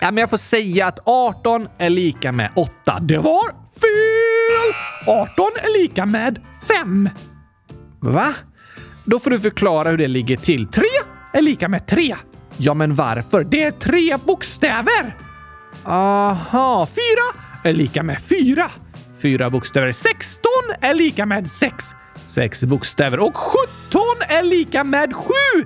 [0.00, 2.98] Ja, men jag får säga att 18 är lika med 8.
[3.00, 3.48] Det var
[3.80, 4.74] fel!
[5.06, 6.40] 18 är lika med
[6.80, 7.08] 5.
[8.00, 8.34] Va?
[9.04, 10.66] Då får du förklara hur det ligger till.
[10.66, 10.88] Tre
[11.32, 12.16] är lika med tre.
[12.56, 13.44] Ja, men varför?
[13.44, 15.16] Det är tre bokstäver.
[15.84, 18.70] Aha, fyra är lika med fyra.
[19.22, 19.92] fyra bokstäver.
[19.92, 20.42] 16
[20.80, 21.84] är lika med sex.
[22.28, 23.18] Sex bokstäver.
[23.20, 25.64] Och sjutton är lika med sju!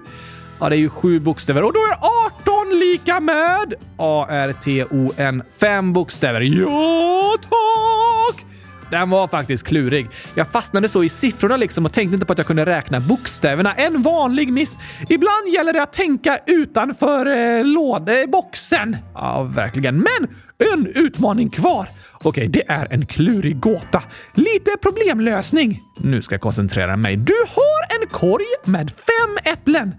[0.60, 1.62] ja, det är ju sju bokstäver.
[1.62, 1.96] Och då är
[2.26, 3.74] 18 lika med...
[3.96, 5.42] A-R-T-O-N.
[5.60, 6.40] Fem bokstäver.
[6.40, 8.44] Ja, tack!
[8.90, 10.08] Den var faktiskt klurig.
[10.34, 13.74] Jag fastnade så i siffrorna liksom och tänkte inte på att jag kunde räkna bokstäverna.
[13.74, 14.78] En vanlig miss.
[15.08, 18.96] Ibland gäller det att tänka utanför eh, lådboxen.
[19.14, 19.96] Ja, verkligen.
[19.96, 20.28] Men
[20.72, 21.88] en utmaning kvar.
[22.22, 24.02] Okej, det är en klurig gåta.
[24.34, 25.82] Lite problemlösning.
[25.96, 27.16] Nu ska jag koncentrera mig.
[27.16, 29.94] Du har en korg med fem äpplen.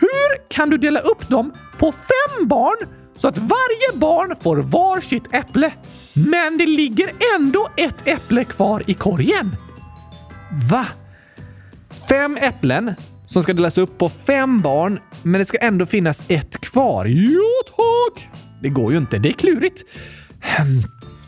[0.00, 5.00] Hur kan du dela upp dem på fem barn så att varje barn får var
[5.00, 5.72] sitt äpple?
[6.28, 9.56] Men det ligger ändå ett äpple kvar i korgen.
[10.70, 10.86] Va?
[12.08, 12.94] Fem äpplen
[13.26, 17.06] som ska delas upp på fem barn, men det ska ändå finnas ett kvar.
[17.06, 18.28] Jo tack!
[18.62, 19.18] Det går ju inte.
[19.18, 19.82] Det är klurigt.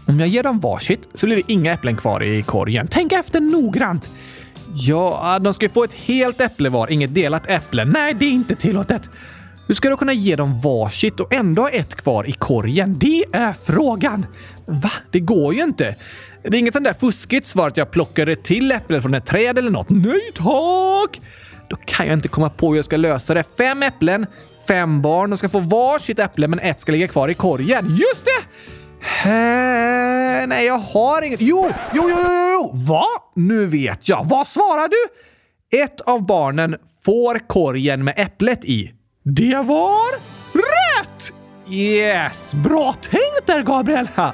[0.07, 2.87] Om jag ger dem varsitt så blir det inga äpplen kvar i korgen.
[2.91, 4.11] Tänk efter noggrant.
[4.75, 7.85] Ja, de ska ju få ett helt äpple var, inget delat äpple.
[7.85, 9.11] Nej, det är inte tillåtet.
[9.73, 12.99] Hur ska du kunna ge dem varsitt och ändå ha ett kvar i korgen?
[12.99, 14.27] Det är frågan.
[14.67, 14.91] Va?
[15.11, 15.97] Det går ju inte.
[16.43, 19.27] Det är inget sånt där fuskigt svar att jag plockar ett till äpple från ett
[19.27, 19.91] träd eller något.
[19.91, 21.21] Nej, tack!
[21.69, 23.45] Då kan jag inte komma på hur jag ska lösa det.
[23.57, 24.27] Fem äpplen,
[24.69, 25.31] fem barn.
[25.31, 27.87] De ska få varsitt äpple, men ett ska ligga kvar i korgen.
[27.89, 28.49] Just det!
[29.07, 31.41] He nej, jag har inget.
[31.41, 32.71] Jo, jo, jo, jo, jo!
[32.75, 33.05] Va?
[33.37, 34.27] Nu vet jag.
[34.31, 35.09] Vad svarar du?
[35.79, 38.93] Ett av barnen får korgen med äpplet i.
[39.25, 40.13] Det var
[40.53, 41.33] rätt!
[41.71, 42.55] Yes!
[42.55, 44.09] Bra tänkt där, Gabriel!
[44.17, 44.33] Nej,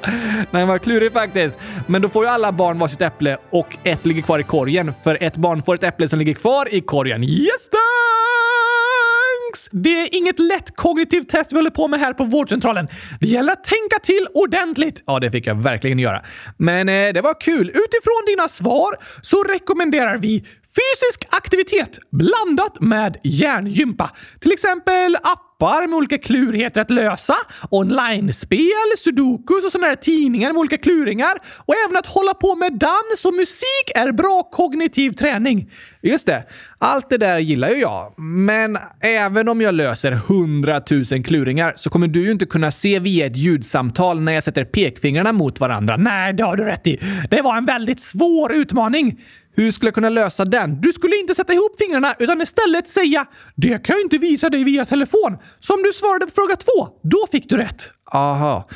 [0.51, 1.57] Den var klurig faktiskt.
[1.87, 4.93] Men då får ju alla barn varsitt äpple och ett ligger kvar i korgen.
[5.03, 7.23] För ett barn får ett äpple som ligger kvar i korgen.
[7.23, 9.69] Yes, thanks!
[9.71, 12.87] Det är inget lätt kognitivt test vi håller på med här på vårdcentralen.
[13.19, 15.03] Det gäller att tänka till ordentligt.
[15.05, 16.21] Ja, det fick jag verkligen göra.
[16.57, 17.67] Men eh, det var kul.
[17.69, 20.43] Utifrån dina svar så rekommenderar vi
[20.75, 24.11] fysisk aktivitet blandat med hjärngympa.
[24.39, 27.35] Till exempel appar med olika klurigheter att lösa,
[27.71, 31.37] online-spel, sudokus och sådana här tidningar med olika kluringar.
[31.65, 35.71] Och även att hålla på med dans och musik är bra kognitiv träning.
[36.01, 36.43] Just det.
[36.77, 38.13] Allt det där gillar ju jag.
[38.17, 43.25] Men även om jag löser hundratusen kluringar så kommer du ju inte kunna se via
[43.25, 45.97] ett ljudsamtal när jag sätter pekfingrarna mot varandra.
[45.97, 46.99] Nej, det har du rätt i.
[47.29, 49.19] Det var en väldigt svår utmaning.
[49.55, 50.81] Hur skulle jag kunna lösa den?
[50.81, 54.63] Du skulle inte sätta ihop fingrarna utan istället säga “Det kan jag inte visa dig
[54.63, 55.37] via telefon”.
[55.59, 56.87] Som du svarade på fråga två.
[57.03, 57.89] Då fick du rätt.
[58.11, 58.69] Aha.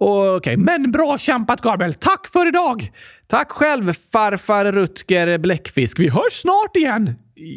[0.00, 1.94] Okej, men bra kämpat Gabriel.
[1.94, 2.92] Tack för idag!
[3.26, 5.98] Tack själv farfar Rutger Bläckfisk.
[5.98, 7.14] Vi hörs snart igen.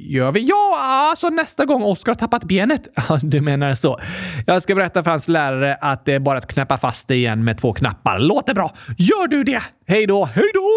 [0.09, 0.39] Gör vi?
[0.39, 2.87] Ja, alltså nästa gång Oskar har tappat benet.
[3.21, 3.99] Du menar så.
[4.47, 7.43] Jag ska berätta för hans lärare att det är bara att knäppa fast det igen
[7.43, 8.19] med två knappar.
[8.19, 8.71] Låter bra.
[8.97, 9.61] Gör du det?
[9.87, 10.25] Hej då!
[10.25, 10.69] Hej då!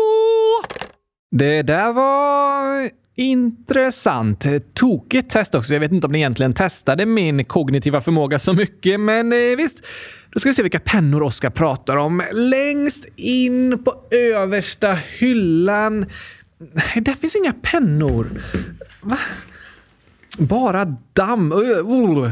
[1.30, 4.46] Det där var intressant.
[4.74, 5.72] Tokigt test också.
[5.72, 9.86] Jag vet inte om det egentligen testade min kognitiva förmåga så mycket, men eh, visst.
[10.32, 12.22] Då ska vi se vilka pennor Oskar pratar om.
[12.32, 13.94] Längst in på
[14.34, 16.06] översta hyllan.
[16.58, 18.30] Nej, där finns inga pennor.
[19.00, 19.18] Va?
[20.38, 21.52] Bara damm.
[21.52, 22.30] Uh, uh.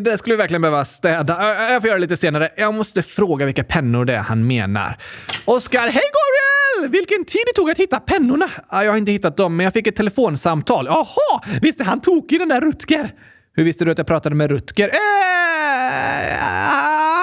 [0.00, 1.66] Det skulle vi verkligen behöva städa.
[1.66, 2.50] Eh, jag får göra det lite senare.
[2.56, 4.98] Jag måste fråga vilka pennor det är han menar.
[5.44, 6.41] Oskar, hej Gabriel!
[6.80, 8.50] Well, Vilken tid det tog att hitta pennorna!
[8.70, 10.86] Jag har inte hittat dem, men jag fick ett telefonsamtal.
[10.86, 11.40] Jaha!
[11.62, 13.14] Visst är han tokig den där Rutger?
[13.54, 14.88] Hur visste du att jag pratade med Rutger?
[14.88, 14.92] Eh,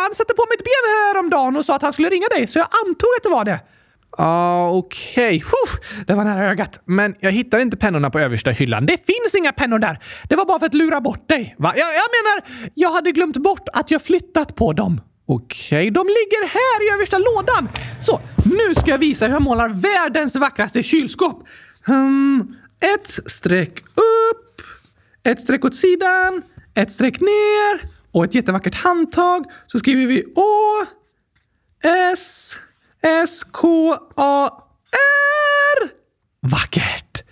[0.10, 2.68] han satte på mitt ben häromdagen och sa att han skulle ringa dig, så jag
[2.86, 3.60] antog att det var det.
[4.18, 5.44] Ja, ah, okej.
[5.46, 6.04] Okay.
[6.08, 6.82] Det var nära ögat.
[6.86, 8.86] Men jag hittar inte pennorna på översta hyllan.
[8.86, 10.00] Det finns inga pennor där.
[10.30, 11.56] Det var bara för att lura bort dig.
[11.58, 11.74] Va?
[11.76, 15.02] Jag, jag menar, jag hade glömt bort att jag flyttat på dem.
[15.32, 15.90] Okej, okay.
[15.90, 17.70] de ligger här i översta lådan.
[18.02, 21.48] Så, nu ska jag visa hur jag målar världens vackraste kylskåp.
[21.88, 24.62] Um, ett streck upp,
[25.24, 26.42] ett streck åt sidan,
[26.76, 29.46] ett streck ner och ett jättevackert handtag.
[29.68, 30.86] Så skriver vi Å,
[32.14, 32.56] S,
[33.02, 34.00] S-K-A-R.
[36.42, 37.24] Vackert!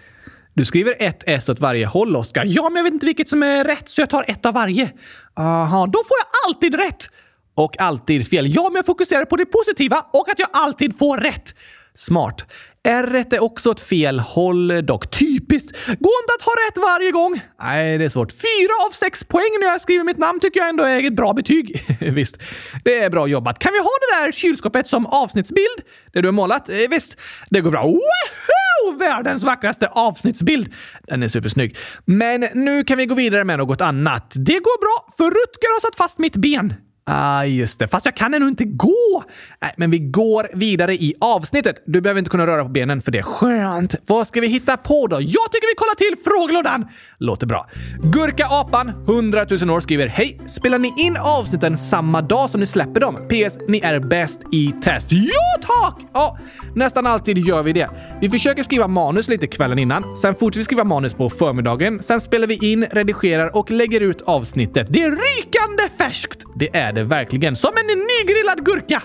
[0.53, 2.43] Du skriver ett S åt varje håll, Oskar.
[2.47, 4.91] Ja, men jag vet inte vilket som är rätt, så jag tar ett av varje.
[5.35, 7.09] Aha, då får jag alltid rätt!
[7.57, 8.55] Och alltid fel.
[8.55, 11.53] Ja, men jag fokuserar på det positiva och att jag alltid får rätt.
[11.95, 12.45] Smart.
[12.83, 15.11] R är också ett fel håll dock.
[15.11, 15.71] Typiskt!
[15.85, 17.41] Går inte att ha rätt varje gång.
[17.61, 18.31] Nej, det är svårt.
[18.31, 21.33] Fyra av sex poäng när jag skriver mitt namn tycker jag ändå är ett bra
[21.33, 21.85] betyg.
[21.99, 22.37] visst,
[22.83, 23.59] det är bra jobbat.
[23.59, 25.81] Kan vi ha det där kylskåpet som avsnittsbild?
[26.13, 26.69] Det du har målat?
[26.69, 27.17] Eh, visst,
[27.49, 27.83] det går bra.
[27.83, 28.97] Woho!
[28.99, 30.73] Världens vackraste avsnittsbild.
[31.07, 31.77] Den är supersnygg.
[32.05, 34.31] Men nu kan vi gå vidare med något annat.
[34.35, 36.73] Det går bra, för Rutger har satt fast mitt ben.
[37.09, 37.87] Ah, just det.
[37.87, 39.23] Fast jag kan ännu inte gå!
[39.61, 41.83] Äh, men vi går vidare i avsnittet.
[41.85, 43.17] Du behöver inte kunna röra på benen för det.
[43.17, 43.95] är Skönt.
[44.05, 45.15] Vad ska vi hitta på då?
[45.15, 46.87] Jag tycker vi kollar till frågelådan!
[47.19, 47.69] Låter bra.
[48.03, 50.41] Gurka-apan, 100 000 år, skriver Hej!
[50.47, 53.15] Spelar ni in avsnitten samma dag som ni släpper dem?
[53.15, 53.57] PS.
[53.67, 55.07] Ni är bäst i test.
[55.11, 56.01] Ja, tack!
[56.13, 56.37] Ja,
[56.75, 57.89] nästan alltid gör vi det.
[58.21, 60.15] Vi försöker skriva manus lite kvällen innan.
[60.15, 62.01] Sen fortsätter vi skriva manus på förmiddagen.
[62.01, 64.87] Sen spelar vi in, redigerar och lägger ut avsnittet.
[64.89, 66.43] Det är rykande färskt!
[66.55, 67.55] Det är det verkligen.
[67.55, 69.01] Som en nygrillad gurka!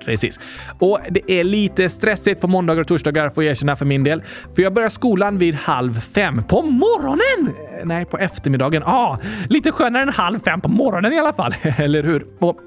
[0.00, 0.40] Precis.
[0.78, 4.22] Och det är lite stressigt på måndagar och torsdagar får jag erkänna för min del.
[4.56, 6.44] För jag börjar skolan vid halv fem.
[6.44, 7.54] På morgonen?
[7.78, 8.82] Eh, nej, på eftermiddagen.
[8.86, 11.54] Ja, ah, lite skönare än halv fem på morgonen i alla fall.
[11.78, 12.26] Eller hur?
[12.38, 12.60] Och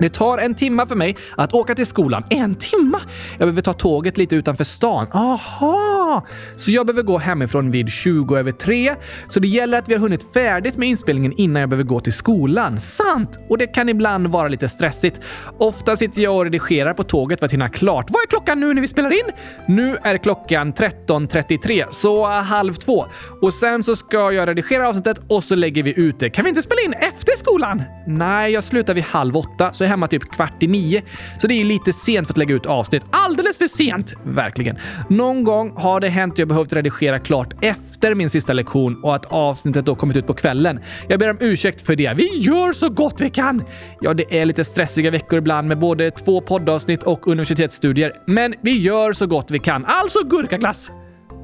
[0.00, 2.24] det tar en timma för mig att åka till skolan.
[2.30, 3.00] En timma?
[3.30, 5.06] Jag behöver ta tåget lite utanför stan.
[5.12, 6.26] Aha!
[6.56, 8.94] Så jag behöver gå hemifrån vid 20 över 3.
[9.28, 12.12] Så det gäller att vi har hunnit färdigt med inspelningen innan jag behöver gå till
[12.12, 12.80] skolan.
[12.80, 13.38] Sant!
[13.48, 15.20] Och det kan ibland vara lite stressigt.
[15.58, 18.06] Ofta sitter jag och redigerar på tåget för att hinna klart.
[18.10, 19.30] Vad är klockan nu när vi spelar in?
[19.68, 23.06] Nu är klockan 13.33, så halv två.
[23.42, 26.30] Och sen så ska jag redigera avsnittet och så lägger vi ut det.
[26.30, 27.82] Kan vi inte spela in efter skolan?
[28.06, 31.02] Nej, jag slutar vid halv åtta, så hemma typ kvart i nio.
[31.40, 33.02] Så det är lite sent för att lägga ut avsnitt.
[33.10, 34.14] Alldeles för sent!
[34.24, 34.76] Verkligen.
[35.08, 39.14] Någon gång har det hänt att jag behövt redigera klart efter min sista lektion och
[39.14, 40.80] att avsnittet då kommit ut på kvällen.
[41.08, 42.14] Jag ber om ursäkt för det.
[42.16, 43.64] Vi gör så gott vi kan!
[44.00, 48.78] Ja, det är lite stressiga veckor ibland med både två poddavsnitt och universitetsstudier, men vi
[48.78, 49.84] gör så gott vi kan.
[49.84, 50.90] Alltså gurkaglass!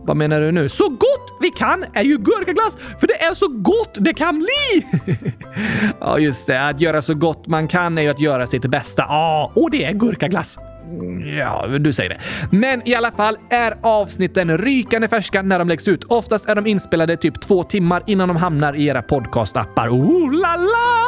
[0.07, 0.69] Vad menar du nu?
[0.69, 4.87] Så gott vi kan är ju gurkaglass, för det är så gott det kan bli!
[6.01, 6.69] ja, just det.
[6.69, 9.03] Att göra så gott man kan är ju att göra sitt bästa.
[9.09, 10.59] Ja, och det är gurkaglass.
[10.91, 12.21] Mm, ja, du säger det.
[12.51, 16.05] Men i alla fall är avsnitten rykande färska när de läggs ut.
[16.05, 19.89] Oftast är de inspelade typ två timmar innan de hamnar i era podcastappar.
[19.89, 21.07] Oh la la!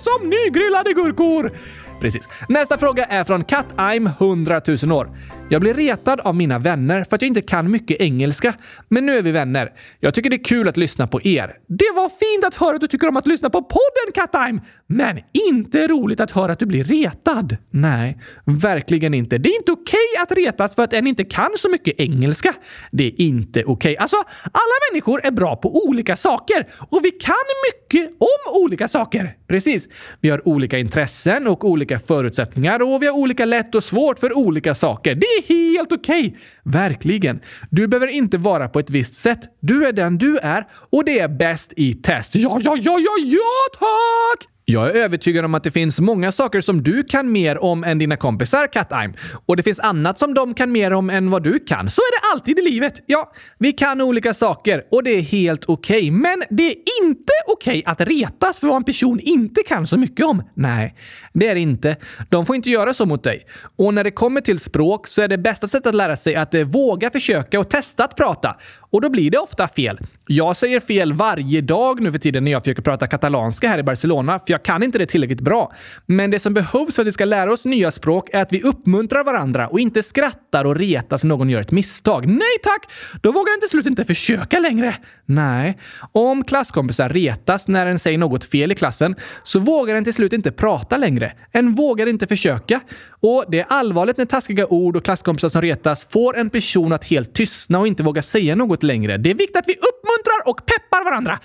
[0.00, 1.52] Som nygrillade gurkor!
[2.00, 2.28] Precis.
[2.48, 5.10] Nästa fråga är från Cat-I'm 100 000 år.
[5.52, 8.54] Jag blir retad av mina vänner för att jag inte kan mycket engelska.
[8.88, 9.72] Men nu är vi vänner.
[10.00, 11.54] Jag tycker det är kul att lyssna på er.
[11.66, 14.60] Det var fint att höra att du tycker om att lyssna på podden Katheim!
[14.86, 17.56] Men inte roligt att höra att du blir retad.
[17.70, 19.38] Nej, verkligen inte.
[19.38, 22.54] Det är inte okej okay att retas för att en inte kan så mycket engelska.
[22.90, 23.72] Det är inte okej.
[23.72, 23.96] Okay.
[23.96, 27.34] Alltså, alla människor är bra på olika saker och vi kan
[27.72, 29.36] mycket om olika saker.
[29.48, 29.88] Precis.
[30.20, 34.36] Vi har olika intressen och olika förutsättningar och vi har olika lätt och svårt för
[34.36, 35.14] olika saker.
[35.14, 36.26] Det är helt okej!
[36.26, 36.40] Okay.
[36.62, 37.40] Verkligen.
[37.70, 39.40] Du behöver inte vara på ett visst sätt.
[39.60, 42.34] Du är den du är och det är bäst i test.
[42.34, 44.48] Ja, ja, ja, ja, ja, tack!
[44.70, 47.98] Jag är övertygad om att det finns många saker som du kan mer om än
[47.98, 49.14] dina kompisar, Cat-Ime.
[49.46, 51.90] Och det finns annat som de kan mer om än vad du kan.
[51.90, 53.02] Så är det alltid i livet.
[53.06, 55.98] Ja, vi kan olika saker och det är helt okej.
[55.98, 56.10] Okay.
[56.10, 59.96] Men det är inte okej okay att retas för vad en person inte kan så
[59.96, 60.42] mycket om.
[60.54, 60.94] Nej,
[61.32, 61.96] det är det inte.
[62.28, 63.46] De får inte göra så mot dig.
[63.76, 66.54] Och när det kommer till språk så är det bästa sättet att lära sig att
[66.54, 68.56] eh, våga försöka och testa att prata.
[68.92, 69.98] Och då blir det ofta fel.
[70.26, 73.82] Jag säger fel varje dag nu för tiden när jag försöker prata katalanska här i
[73.82, 75.72] Barcelona, för jag kan inte det tillräckligt bra.
[76.06, 78.62] Men det som behövs för att vi ska lära oss nya språk är att vi
[78.62, 82.26] uppmuntrar varandra och inte skrattar och retas när någon gör ett misstag.
[82.26, 82.92] Nej tack!
[83.20, 84.96] Då vågar en till slut inte försöka längre.
[85.26, 85.78] Nej,
[86.12, 90.32] om klasskompisar retas när en säger något fel i klassen så vågar en till slut
[90.32, 91.32] inte prata längre.
[91.52, 92.80] En vågar inte försöka.
[93.22, 97.04] Och det är allvarligt när taskiga ord och klasskompisar som retas får en person att
[97.04, 99.16] helt tystna och inte våga säga något längre.
[99.16, 101.38] Det är viktigt att vi uppmuntrar och peppar varandra,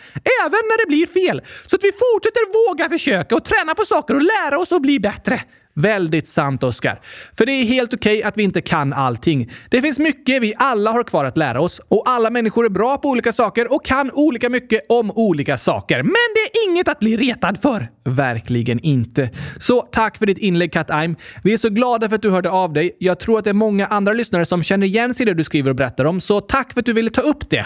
[0.43, 4.15] även när det blir fel, så att vi fortsätter våga försöka och träna på saker
[4.15, 5.41] och lära oss att bli bättre.
[5.75, 7.01] Väldigt sant, Oskar.
[7.37, 9.51] För det är helt okej okay att vi inte kan allting.
[9.69, 12.97] Det finns mycket vi alla har kvar att lära oss och alla människor är bra
[12.97, 16.03] på olika saker och kan olika mycket om olika saker.
[16.03, 17.89] Men det är inget att bli retad för.
[18.05, 19.29] Verkligen inte.
[19.59, 21.15] Så tack för ditt inlägg, Kat Aim.
[21.43, 22.97] Vi är så glada för att du hörde av dig.
[22.99, 25.43] Jag tror att det är många andra lyssnare som känner igen sig i det du
[25.43, 27.65] skriver och berättar om, så tack för att du ville ta upp det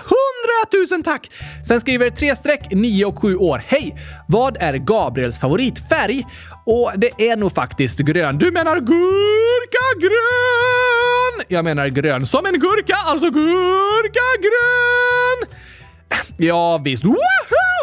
[0.72, 1.32] tusen tack!
[1.68, 3.64] Sen skriver 3-streck, 9 och 7 år.
[3.68, 3.96] Hej!
[4.28, 6.26] Vad är Gabriels favoritfärg?
[6.66, 8.38] Och det är nog faktiskt grön.
[8.38, 10.20] Du menar gurkagrön!
[11.48, 14.60] Jag menar grön som en gurka, alltså gurkagrön!
[16.38, 17.06] Ja, visst.
[17.06, 17.16] woho!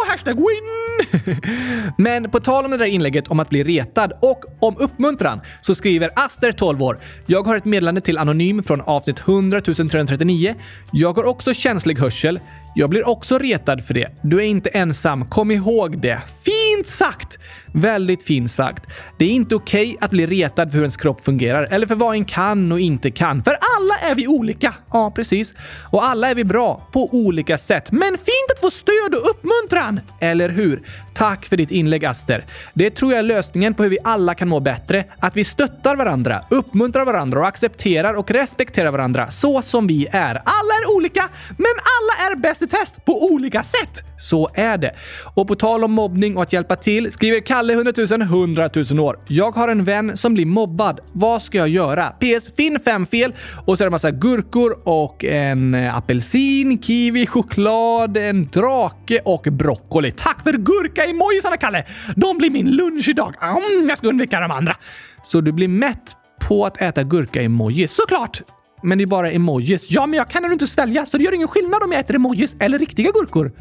[0.09, 0.86] Hashtag win!
[1.99, 5.75] Men på tal om det där inlägget om att bli retad och om uppmuntran så
[5.75, 6.99] skriver Aster, 12 år.
[7.27, 10.55] Jag har ett meddelande till Anonym från avsnitt 100 339.
[10.93, 12.41] Jag har också känslig hörsel.
[12.79, 14.09] Jag blir också retad för det.
[14.23, 15.27] Du är inte ensam.
[15.29, 16.21] Kom ihåg det.
[16.45, 17.39] Fint sagt!
[17.75, 18.87] Väldigt fint sagt.
[19.19, 21.95] Det är inte okej okay att bli retad för hur ens kropp fungerar eller för
[21.95, 23.43] vad en kan och inte kan.
[23.43, 24.75] För alla är vi olika.
[24.93, 25.55] Ja, precis.
[25.91, 27.93] Och alla är vi bra på olika sätt.
[27.93, 30.01] Men fint att få stöd och uppmuntran!
[30.21, 30.83] Eller hur?
[31.15, 32.45] Tack för ditt inlägg, Aster.
[32.75, 35.05] Det tror jag är lösningen på hur vi alla kan må bättre.
[35.19, 40.35] Att vi stöttar varandra, uppmuntrar varandra och accepterar och respekterar varandra så som vi är.
[40.35, 44.03] Alla är olika, men alla är bäst test på olika sätt.
[44.19, 44.95] Så är det.
[45.35, 49.01] Och på tal om mobbning och att hjälpa till skriver Kalle 100 000 100 000
[49.01, 49.19] år.
[49.27, 51.01] Jag har en vän som blir mobbad.
[51.13, 52.07] Vad ska jag göra?
[52.07, 52.57] PS.
[52.57, 53.35] Finn fem fel
[53.67, 59.43] och så är det massa gurkor och en eh, apelsin, kiwi, choklad, en drake och
[59.43, 60.11] broccoli.
[60.11, 61.85] Tack för gurka-emojisarna, Kalle!
[62.17, 63.35] De blir min lunch idag.
[63.43, 64.77] Mm, jag ska undvika de andra.
[65.23, 66.17] Så du blir mätt
[66.49, 67.93] på att äta gurka-emojis?
[67.93, 68.43] Såklart!
[68.87, 69.87] Men det är bara emojis.
[69.91, 72.17] Ja, men jag kan ändå inte svälja, så det gör ingen skillnad om jag äter
[72.17, 73.53] emojis eller riktiga gurkor.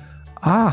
[0.48, 0.72] Ah,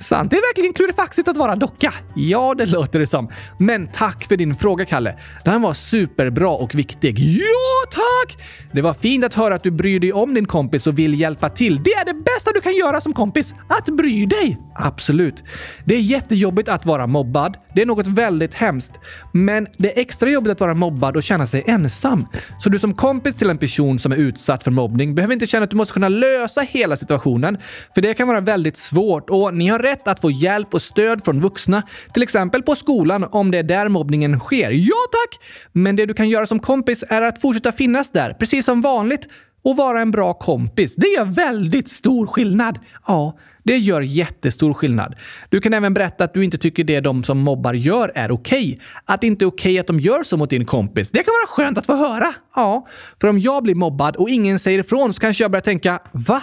[0.00, 0.30] sant.
[0.30, 1.94] Det är verkligen klurifaxigt att vara docka.
[2.16, 3.30] Ja, det låter det som.
[3.58, 5.18] Men tack för din fråga, Kalle.
[5.44, 7.18] Den var superbra och viktig.
[7.18, 8.38] Ja, tack!
[8.72, 11.48] Det var fint att höra att du bryr dig om din kompis och vill hjälpa
[11.48, 11.82] till.
[11.82, 13.54] Det är det bästa du kan göra som kompis.
[13.68, 14.58] Att bry dig.
[14.74, 15.44] Absolut.
[15.84, 17.56] Det är jättejobbigt att vara mobbad.
[17.74, 18.92] Det är något väldigt hemskt.
[19.32, 22.26] Men det är extra jobbigt att vara mobbad och känna sig ensam.
[22.58, 25.64] Så du som kompis till en person som är utsatt för mobbning behöver inte känna
[25.64, 27.58] att du måste kunna lösa hela situationen.
[27.94, 31.24] För det kan vara väldigt svårt och ni har rätt att få hjälp och stöd
[31.24, 31.82] från vuxna,
[32.14, 34.70] till exempel på skolan om det är där mobbningen sker.
[34.70, 35.40] Ja tack!
[35.72, 39.28] Men det du kan göra som kompis är att fortsätta finnas där, precis som vanligt,
[39.64, 40.94] och vara en bra kompis.
[40.94, 42.78] Det gör väldigt stor skillnad.
[43.06, 45.14] Ja, det gör jättestor skillnad.
[45.48, 48.72] Du kan även berätta att du inte tycker det de som mobbar gör är okej.
[48.72, 48.78] Okay.
[49.04, 51.10] Att det inte är okej okay att de gör så mot din kompis.
[51.10, 52.34] Det kan vara skönt att få höra.
[52.54, 52.86] Ja,
[53.20, 56.42] för om jag blir mobbad och ingen säger ifrån så kanske jag börjar tänka Va?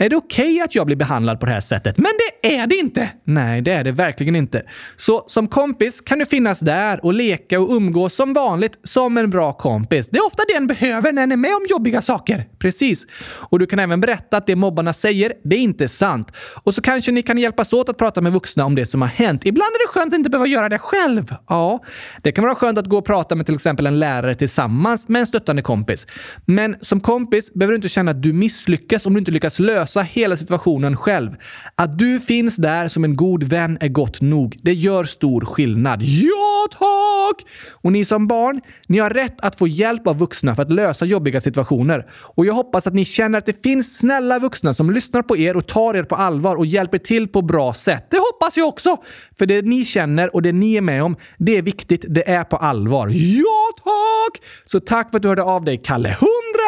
[0.00, 1.98] Är det okej okay att jag blir behandlad på det här sättet?
[1.98, 3.10] Men det är det inte!
[3.24, 4.62] Nej, det är det verkligen inte.
[4.96, 9.30] Så som kompis kan du finnas där och leka och umgås som vanligt som en
[9.30, 10.08] bra kompis.
[10.08, 12.48] Det är ofta det en behöver när en är med om jobbiga saker.
[12.58, 13.06] Precis.
[13.50, 16.32] Och du kan även berätta att det mobbarna säger, det är inte sant.
[16.64, 19.08] Och så kanske ni kan hjälpas åt att prata med vuxna om det som har
[19.08, 19.46] hänt.
[19.46, 21.34] Ibland är det skönt att inte behöva göra det själv.
[21.48, 21.84] Ja,
[22.22, 25.20] det kan vara skönt att gå och prata med till exempel en lärare tillsammans med
[25.20, 26.06] en stöttande kompis.
[26.46, 29.87] Men som kompis behöver du inte känna att du misslyckas om du inte lyckas lösa
[29.88, 31.30] lösa hela situationen själv.
[31.76, 34.56] Att du finns där som en god vän är gott nog.
[34.62, 36.02] Det gör stor skillnad.
[36.02, 37.46] Ja, tack!
[37.82, 41.04] Och ni som barn, ni har rätt att få hjälp av vuxna för att lösa
[41.04, 42.06] jobbiga situationer.
[42.36, 45.56] Och jag hoppas att ni känner att det finns snälla vuxna som lyssnar på er
[45.56, 48.06] och tar er på allvar och hjälper till på bra sätt.
[48.10, 48.96] Det hoppas jag också!
[49.38, 52.04] För det ni känner och det ni är med om, det är viktigt.
[52.08, 53.08] Det är på allvar.
[53.08, 54.44] Ja, tack!
[54.66, 56.16] Så tack för att du hörde av dig, Kalle.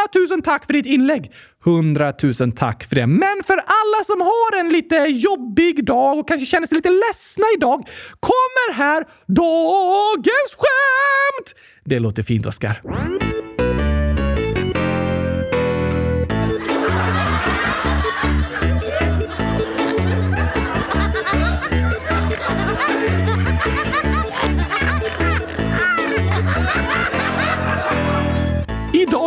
[0.01, 1.33] Hundratusen tack för ditt inlägg!
[1.65, 3.07] Hundratusen tack för det.
[3.07, 7.45] Men för alla som har en lite jobbig dag och kanske känner sig lite ledsna
[7.57, 7.89] idag
[8.21, 11.55] kommer här dagens skämt!
[11.85, 12.83] Det låter fint, Oskar.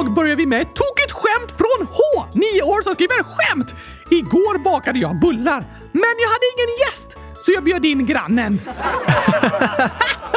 [0.04, 3.76] Idag börjar vi med ett tokigt skämt från H, 9 år, som skriver skämt!
[4.10, 8.62] Igår bakade jag bullar, men jag hade ingen gäst, så jag bjöd in grannen.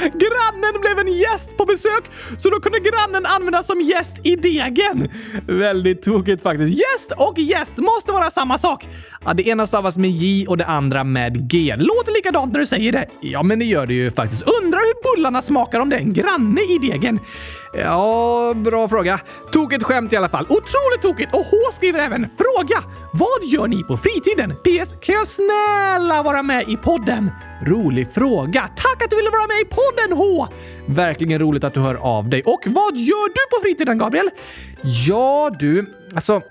[0.00, 2.04] Grannen blev en gäst på besök,
[2.38, 5.08] så då kunde grannen användas som gäst i degen.
[5.46, 6.78] Väldigt tokigt faktiskt.
[6.78, 8.88] Gäst och gäst måste vara samma sak.
[9.24, 11.74] Ja, det ena stavas med J och det andra med G.
[11.78, 13.06] Låter likadant när du säger det.
[13.20, 14.42] Ja, men det gör det ju faktiskt.
[14.42, 17.20] Undrar hur bullarna smakar om det är en granne i degen.
[17.74, 19.20] Ja, bra fråga.
[19.52, 20.44] Tokigt skämt i alla fall.
[20.44, 21.34] Otroligt tokigt!
[21.34, 22.82] Och H skriver även “Fråga!
[23.16, 24.54] Vad gör ni på fritiden?
[24.64, 24.94] PS.
[25.00, 27.30] Kan jag snälla vara med i podden?”
[27.62, 28.60] Rolig fråga.
[28.76, 30.46] Tack att du ville vara med i podden H!
[30.86, 32.42] Verkligen roligt att du hör av dig.
[32.42, 34.30] Och vad gör du på fritiden Gabriel?
[35.06, 36.42] Ja du, alltså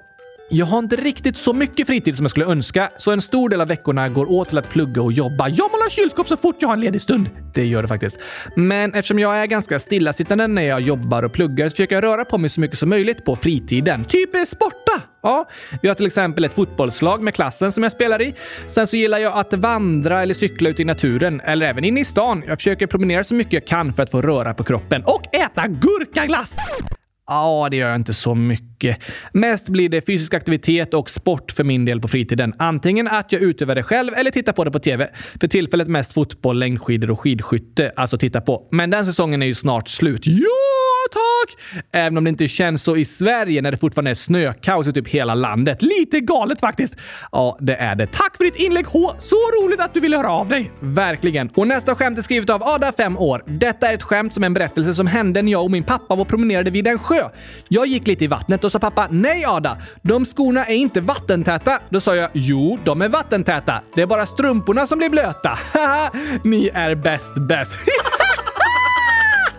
[0.54, 3.62] jag har inte riktigt så mycket fritid som jag skulle önska, så en stor del
[3.62, 5.49] av veckorna går åt till att plugga och jobba.
[5.49, 7.30] Jag målar kylskåp så fort jag har en ledig stund.
[7.54, 8.18] Det gör det faktiskt.
[8.56, 12.26] Men eftersom jag är ganska stillasittande när jag jobbar och pluggar så försöker jag röra
[12.26, 14.04] på mig så mycket som möjligt på fritiden.
[14.04, 15.01] Typ sporta?
[15.24, 15.49] Ja,
[15.82, 18.36] vi har till exempel ett fotbollslag med klassen som jag spelar i.
[18.68, 22.06] Sen så gillar jag att vandra eller cykla ute i naturen, eller även inne i
[22.06, 22.43] stan.
[22.47, 25.04] Jag försöker promenera så mycket jag kan för att få röra på kroppen.
[25.06, 26.56] Och äta gurkaglass!
[27.28, 28.97] Ja, det gör jag inte så mycket.
[29.34, 32.53] Mest blir det fysisk aktivitet och sport för min del på fritiden.
[32.59, 35.09] Antingen att jag utövar det själv eller tittar på det på TV.
[35.41, 37.91] För tillfället mest fotboll, längdskidor och skidskytte.
[37.95, 38.67] Alltså titta på.
[38.71, 40.28] Men den säsongen är ju snart slut.
[40.28, 41.84] Ja, tack!
[41.91, 45.08] Även om det inte känns så i Sverige när det fortfarande är snökaos i typ
[45.08, 45.82] hela landet.
[45.82, 46.95] Lite galet faktiskt.
[47.32, 48.08] Ja, det är det.
[48.08, 49.14] Tack för ditt inlägg H!
[49.20, 50.72] Så roligt att du ville höra av dig.
[50.80, 51.49] Verkligen.
[51.56, 53.43] Och nästa skämt är skrivet av Ada, 5 år.
[53.45, 56.16] Detta är ett skämt som är en berättelse som hände när jag och min pappa
[56.16, 57.30] var promenerade vid en sjö.
[57.68, 61.80] Jag gick lite i vattnet och sa pappa “Nej Ada, de skorna är inte vattentäta”.
[61.89, 63.82] Då sa jag “Jo, de är vattentäta.
[63.95, 65.49] Det är bara strumporna som blir blöta”.
[65.74, 66.12] Haha,
[66.43, 67.78] ni är bäst bäst.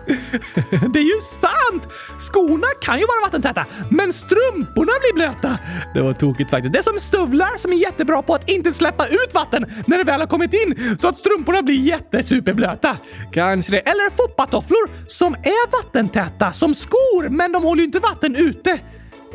[0.93, 1.93] Det är ju sant!
[2.17, 5.59] Skorna kan ju vara vattentäta, men strumporna blir blöta.
[5.93, 6.73] Det var tokigt faktiskt.
[6.73, 10.03] Det är som stövlar som är jättebra på att inte släppa ut vatten när det
[10.03, 12.97] väl har kommit in så att strumporna blir jättesuperblöta.
[13.33, 13.79] Kanske det.
[13.79, 18.79] Eller foppatofflor som är vattentäta som skor, men de håller ju inte vatten ute.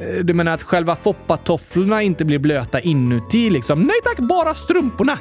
[0.01, 3.83] Eh, du menar att själva foppatofflorna inte blir blöta inuti liksom?
[3.83, 5.19] Nej tack, bara strumporna.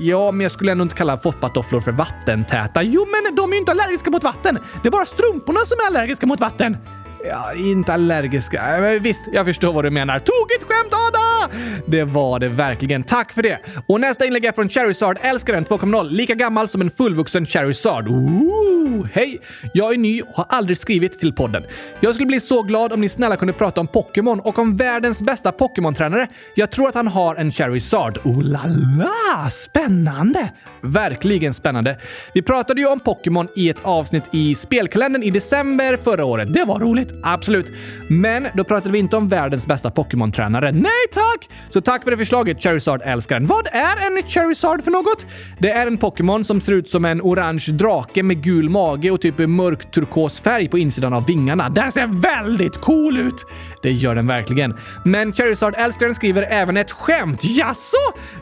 [0.00, 2.82] Ja, men jag skulle ändå inte kalla foppatofflor för vattentäta.
[2.82, 4.58] Jo, men de är ju inte allergiska mot vatten.
[4.82, 6.76] Det är bara strumporna som är allergiska mot vatten.
[7.24, 8.76] Ja, inte allergiska.
[8.76, 10.18] Äh, men visst, jag förstår vad du menar.
[10.18, 11.54] Tokigt skämt Ada!
[11.86, 13.02] Det var det verkligen.
[13.02, 13.58] Tack för det!
[13.86, 16.10] Och nästa inlägg är från Charizard Älskaren 2.0.
[16.10, 18.08] Lika gammal som en fullvuxen Charizard.
[18.08, 19.40] Ooh, hej!
[19.74, 21.64] Jag är ny och har aldrig skrivit till podden.
[22.00, 25.22] Jag skulle bli så glad om ni snälla kunde prata om Pokémon och om världens
[25.22, 26.28] bästa Pokémon-tränare.
[26.54, 28.18] Jag tror att han har en Charizard.
[28.24, 28.62] Oh la
[28.98, 29.50] la!
[29.50, 30.52] Spännande!
[30.80, 31.96] Verkligen spännande.
[32.34, 36.54] Vi pratade ju om Pokémon i ett avsnitt i spelkalendern i december förra året.
[36.54, 37.11] Det var roligt.
[37.22, 37.72] Absolut.
[38.08, 40.72] Men då pratade vi inte om världens bästa Pokémon-tränare.
[40.72, 41.48] Nej tack!
[41.70, 43.46] Så tack för det förslaget, Charizard-älskaren.
[43.46, 45.26] Vad är en Charizard för något?
[45.58, 49.20] Det är en Pokémon som ser ut som en orange drake med gul mage och
[49.20, 51.68] typ mörk turkos färg på insidan av vingarna.
[51.68, 53.46] Den ser väldigt cool ut!
[53.82, 54.74] Det gör den verkligen.
[55.04, 57.44] Men Charizard-älskaren skriver även ett skämt.
[57.44, 57.96] Jaså?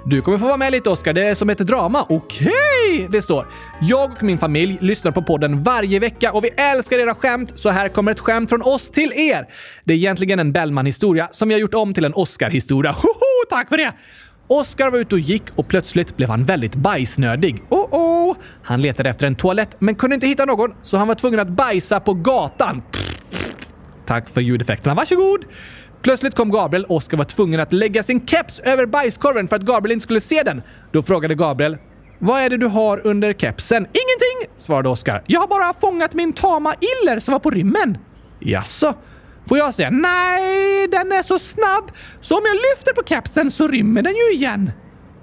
[0.05, 2.07] Du kommer få vara med lite Oskar, det är som ett drama.
[2.09, 2.51] Okej!
[2.95, 3.09] Okay.
[3.09, 3.47] Det står
[3.81, 7.69] “Jag och min familj lyssnar på podden varje vecka och vi älskar era skämt, så
[7.69, 9.47] här kommer ett skämt från från oss till er.
[9.85, 12.93] Det är egentligen en Bellman-historia som vi har gjort om till en Oscar-historia.
[13.03, 13.93] Hoho, tack för det!
[14.47, 17.63] Oscar var ute och gick och plötsligt blev han väldigt bajsnödig.
[17.69, 18.37] Oh oh!
[18.63, 21.49] Han letade efter en toalett men kunde inte hitta någon så han var tvungen att
[21.49, 22.83] bajsa på gatan.
[24.07, 25.45] Tack för ljudeffekterna, varsågod!
[26.03, 29.63] Plötsligt kom Gabriel och Oskar var tvungen att lägga sin keps över bajskorven för att
[29.63, 30.63] Gabriel inte skulle se den.
[30.93, 31.77] Då frågade Gabriel
[32.23, 33.83] vad är det du har under kepsen?
[33.83, 35.23] Ingenting, svarade Oskar.
[35.27, 37.99] Jag har bara fångat min tama iller som var på rymmen.
[38.41, 38.95] Jaså?
[39.49, 39.91] Får jag säga?
[39.91, 44.33] Nej, den är så snabb så om jag lyfter på kepsen så rymmer den ju
[44.33, 44.71] igen.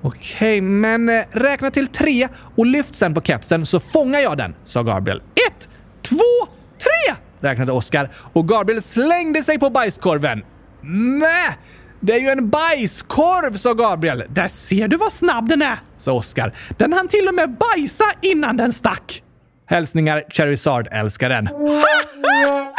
[0.01, 4.37] Okej, okay, men eh, räkna till tre och lyft sen på kepsen så fångar jag
[4.37, 5.21] den, sa Gabriel.
[5.47, 5.69] Ett,
[6.01, 6.47] två,
[6.77, 7.15] tre!
[7.39, 10.43] räknade Oskar och Gabriel slängde sig på bajskorven.
[10.81, 11.53] Mäh!
[11.99, 14.23] Det är ju en bajskorv, sa Gabriel.
[14.29, 16.53] Där ser du vad snabb den är, sa Oskar.
[16.77, 19.23] Den hann till och med bajsa innan den stack.
[19.65, 21.49] Hälsningar Cherry Sard-älskaren.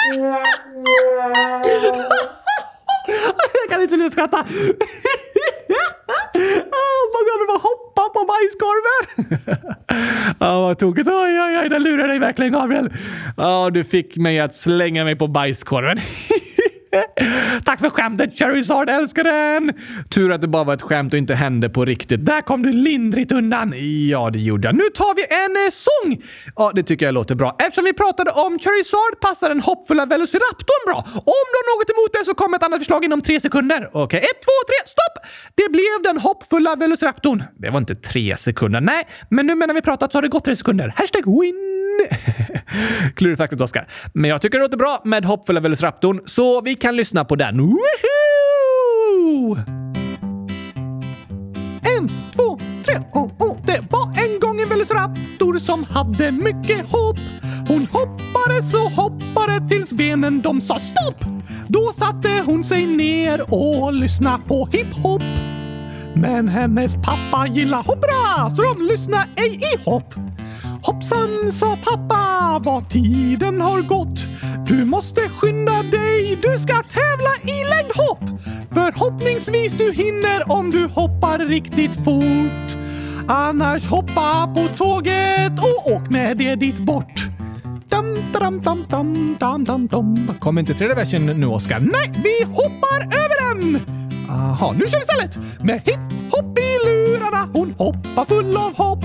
[3.61, 4.37] Jag kan inte nu skratta.
[4.37, 4.45] Oh,
[7.15, 9.05] man behöver bara hoppa på bajskorven.
[10.41, 11.09] Ja, vad tokigt.
[11.09, 12.93] Oj, oj, oj, den lurar dig verkligen Gabriel.
[13.37, 15.99] Ja, du fick mig att slänga mig på bajskorven.
[17.65, 19.73] Tack för skämtet Charizard, älskar den!
[20.11, 22.25] Tur att det bara var ett skämt och inte hände på riktigt.
[22.25, 23.75] Där kom du lindrigt undan.
[24.09, 24.75] Ja, det gjorde jag.
[24.75, 26.23] Nu tar vi en eh, sång!
[26.57, 27.57] Ja, det tycker jag låter bra.
[27.59, 30.99] Eftersom vi pratade om Charizard passar den hoppfulla Velociraptorn bra.
[31.15, 33.89] Om du har något emot det så kommer ett annat förslag inom tre sekunder.
[33.93, 34.21] Okej, okay.
[34.21, 35.27] ett, två, tre, stopp!
[35.55, 37.45] Det blev den hoppfulla Velociraptorn.
[37.57, 38.81] Det var inte tre sekunder.
[38.81, 40.95] Nej, men nu medan vi pratat så har det gått tre sekunder.
[40.97, 41.68] Hashtag win!
[43.15, 43.89] Klurigt faktiskt, Oskar.
[44.13, 47.61] Men jag tycker det låter bra med hoppfulla Velociraptorn, så vi kan lyssna på den.
[47.61, 49.59] Woohoo!
[51.83, 53.57] En, två, tre, oh, oh.
[53.67, 57.19] Det var en gång en Velociraptor som hade mycket hopp.
[57.69, 61.25] Hon hoppade så hoppade tills benen de sa stopp.
[61.69, 65.23] Då satte hon sig ner och lyssnade på hiphop.
[66.15, 70.15] Men hennes pappa gillar hoppra så de lyssnade ej i hopp.
[70.83, 74.19] Hoppsan, sa pappa, vad tiden har gått.
[74.67, 78.41] Du måste skynda dig, du ska tävla i längdhopp.
[78.73, 82.77] Förhoppningsvis du hinner om du hoppar riktigt fort.
[83.29, 87.29] Annars hoppa på tåget och åk med det dit bort.
[87.89, 90.31] Dam, dam, dam, dam, dam, dam, dam.
[90.41, 91.81] Kom inte tredje versen nu, Oskar?
[91.81, 93.81] Nej, vi hoppar över den!
[94.31, 95.39] Aha, nu kör vi istället!
[95.61, 98.98] Med hipp-hopp i lurarna, hon hoppar full av hopp.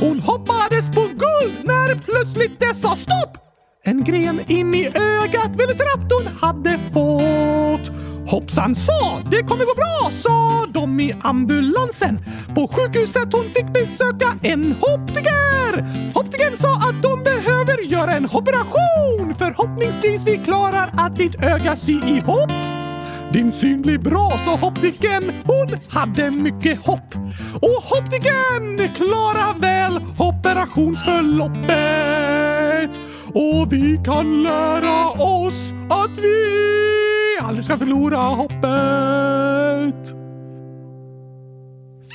[0.00, 3.38] Hon hoppades på guld när plötsligt det sa stopp!
[3.84, 7.96] En gren in i ögat Velociraptorn hade fått.
[8.30, 12.20] Hoppsan sa, det kommer gå bra, sa de i ambulansen.
[12.54, 15.84] På sjukhuset hon fick besöka en hoptiker
[16.14, 19.34] Optikern sa att de behöver göra en operation.
[19.38, 22.67] Förhoppningsvis vi klarar att ditt öga sy ihop.
[23.32, 25.22] Din syn blir bra, sa Hoptiken.
[25.44, 27.14] Hon hade mycket hopp.
[27.60, 32.90] Och Hoptiken klarar väl operationsförloppet.
[33.34, 36.46] Och vi kan lära oss att vi
[37.42, 40.14] aldrig ska förlora hoppet.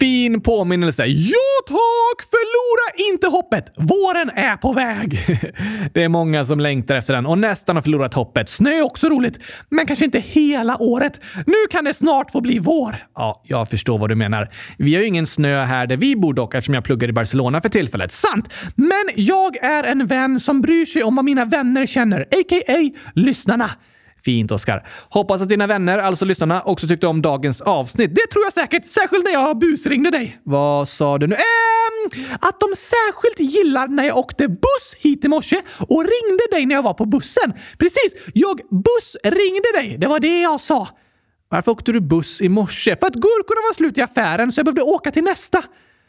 [0.04, 1.06] Fin påminnelse.
[1.06, 1.38] Ja
[1.68, 2.30] tack!
[2.30, 3.74] Förlora inte hoppet!
[3.76, 5.20] Våren är på väg.
[5.94, 8.50] det är många som längtar efter den och nästan har förlorat hoppet.
[8.50, 9.40] Snö är också roligt,
[9.70, 11.20] men kanske inte hela året.
[11.46, 12.96] Nu kan det snart få bli vår.
[13.16, 14.50] Ja, jag förstår vad du menar.
[14.78, 17.62] Vi har ju ingen snö här där vi bor dock eftersom jag pluggar i Barcelona
[17.62, 18.12] för tillfället.
[18.12, 18.54] Sant!
[18.76, 22.92] Men jag är en vän som bryr sig om vad mina vänner känner, a.k.a.
[23.16, 23.70] lyssnarna.
[24.26, 24.88] Fint, Oskar.
[25.10, 28.16] Hoppas att dina vänner, alltså lyssnarna, också tyckte om dagens avsnitt.
[28.16, 30.40] Det tror jag säkert, särskilt när jag busringde dig.
[30.44, 31.36] Vad sa du nu?
[31.36, 36.66] Ähm, att de särskilt gillar när jag åkte buss hit i morse och ringde dig
[36.66, 37.54] när jag var på bussen.
[37.78, 39.98] Precis, jag bussringde dig.
[39.98, 40.88] Det var det jag sa.
[41.50, 42.96] Varför åkte du buss i morse?
[42.96, 45.64] För att gurkorna var slut i affären så jag behövde åka till nästa.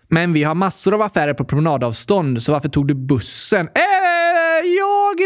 [0.09, 3.67] Men vi har massor av affärer på promenadavstånd, så varför tog du bussen?
[3.67, 3.94] Äh,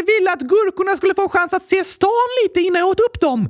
[0.01, 2.09] ville att gurkorna skulle få en chans att se stan
[2.43, 3.49] lite innan jag åt upp dem.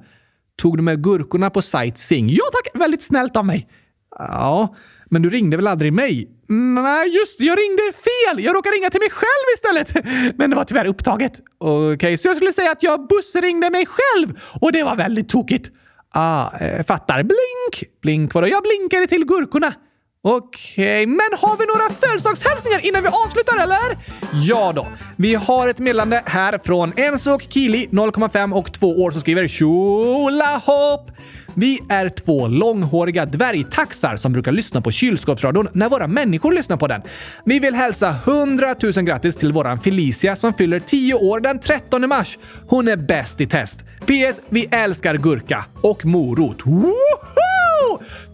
[0.58, 2.30] Tog du med gurkorna på sightseeing?
[2.30, 3.70] Ja tack, väldigt snällt av mig.
[4.18, 4.76] Ja,
[5.10, 6.30] men du ringde väl aldrig mig?
[6.50, 8.44] Mm, nej, just jag ringde fel!
[8.44, 10.06] Jag råkade ringa till mig själv istället.
[10.38, 11.34] Men det var tyvärr upptaget.
[11.58, 15.30] Okej, okay, så jag skulle säga att jag bussringde mig själv och det var väldigt
[15.30, 15.72] tokigt.
[16.14, 17.24] Ah, eh, fattar.
[17.24, 18.02] Blink!
[18.02, 18.48] Blink vadå?
[18.48, 19.74] Jag blinkade till gurkorna.
[20.22, 23.98] Okej, okay, men har vi några födelsedagshälsningar innan vi avslutar eller?
[24.32, 24.88] Ja då.
[25.16, 29.48] Vi har ett meddelande här från Enzo och Kili, 0,5 och 2 år, som skriver
[29.48, 31.12] Tjolahopp!
[31.54, 36.88] Vi är två långhåriga dvärgtaxar som brukar lyssna på kylskåpsradion när våra människor lyssnar på
[36.88, 37.02] den.
[37.46, 42.10] Vi vill hälsa 100 000 grattis till våran Felicia som fyller 10 år den 13
[42.10, 42.38] mars.
[42.68, 43.80] Hon är bäst i test.
[44.06, 44.42] PS.
[44.50, 46.66] Vi älskar gurka och morot.
[46.66, 47.49] Woho!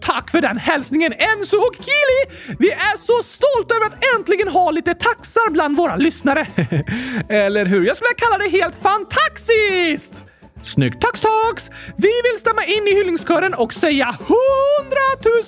[0.00, 2.54] Tack för den hälsningen Enzo och Kili!
[2.58, 6.46] Vi är så stolta över att äntligen ha lite taxar bland våra lyssnare.
[7.28, 7.86] Eller hur?
[7.86, 10.24] Jag skulle kalla det helt fantastiskt!
[10.66, 11.00] Snyggt!
[11.00, 11.60] Tack, tack!
[11.96, 14.16] Vi vill stämma in i hyllningskören och säga 100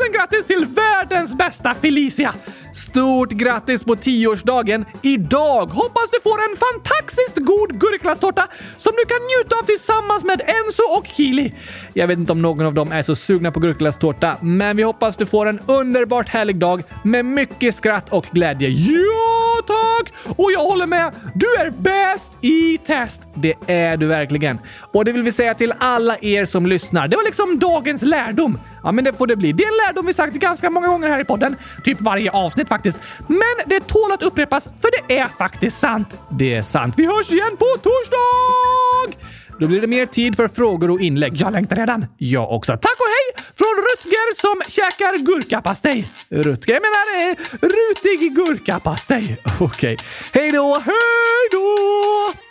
[0.00, 2.34] 000 grattis till världens bästa Felicia!
[2.74, 5.66] Stort grattis på tioårsdagen idag!
[5.66, 10.82] Hoppas du får en fantastiskt god gurkglasstårta som du kan njuta av tillsammans med Enzo
[10.98, 11.54] och Kili.
[11.94, 15.16] Jag vet inte om någon av dem är så sugna på gurkglasstårta, men vi hoppas
[15.16, 18.68] du får en underbart härlig dag med mycket skratt och glädje.
[18.68, 20.34] Ja, tack!
[20.36, 21.12] Och jag håller med.
[21.34, 23.22] Du är bäst i test.
[23.34, 24.58] Det är du verkligen.
[24.92, 27.08] Och det vill vi säga till alla er som lyssnar.
[27.08, 28.58] Det var liksom dagens lärdom.
[28.82, 29.52] Ja, men det får det bli.
[29.52, 31.56] Det är en lärdom vi sagt ganska många gånger här i podden.
[31.84, 32.98] Typ varje avsnitt faktiskt.
[33.26, 36.18] Men det tål att upprepas, för det är faktiskt sant.
[36.30, 36.94] Det är sant.
[36.96, 39.18] Vi hörs igen på torsdag!
[39.58, 41.32] Då blir det mer tid för frågor och inlägg.
[41.36, 42.06] Jag längtar redan.
[42.16, 42.72] Jag också.
[42.72, 46.08] Tack och hej från Rutger som käkar gurkapastej.
[46.28, 46.72] Rutger?
[46.72, 49.36] Jag menar eh, rutig gurkapastej.
[49.60, 49.94] Okej.
[49.94, 49.96] Okay.
[50.32, 50.82] Hej då!
[50.84, 52.47] Hej då!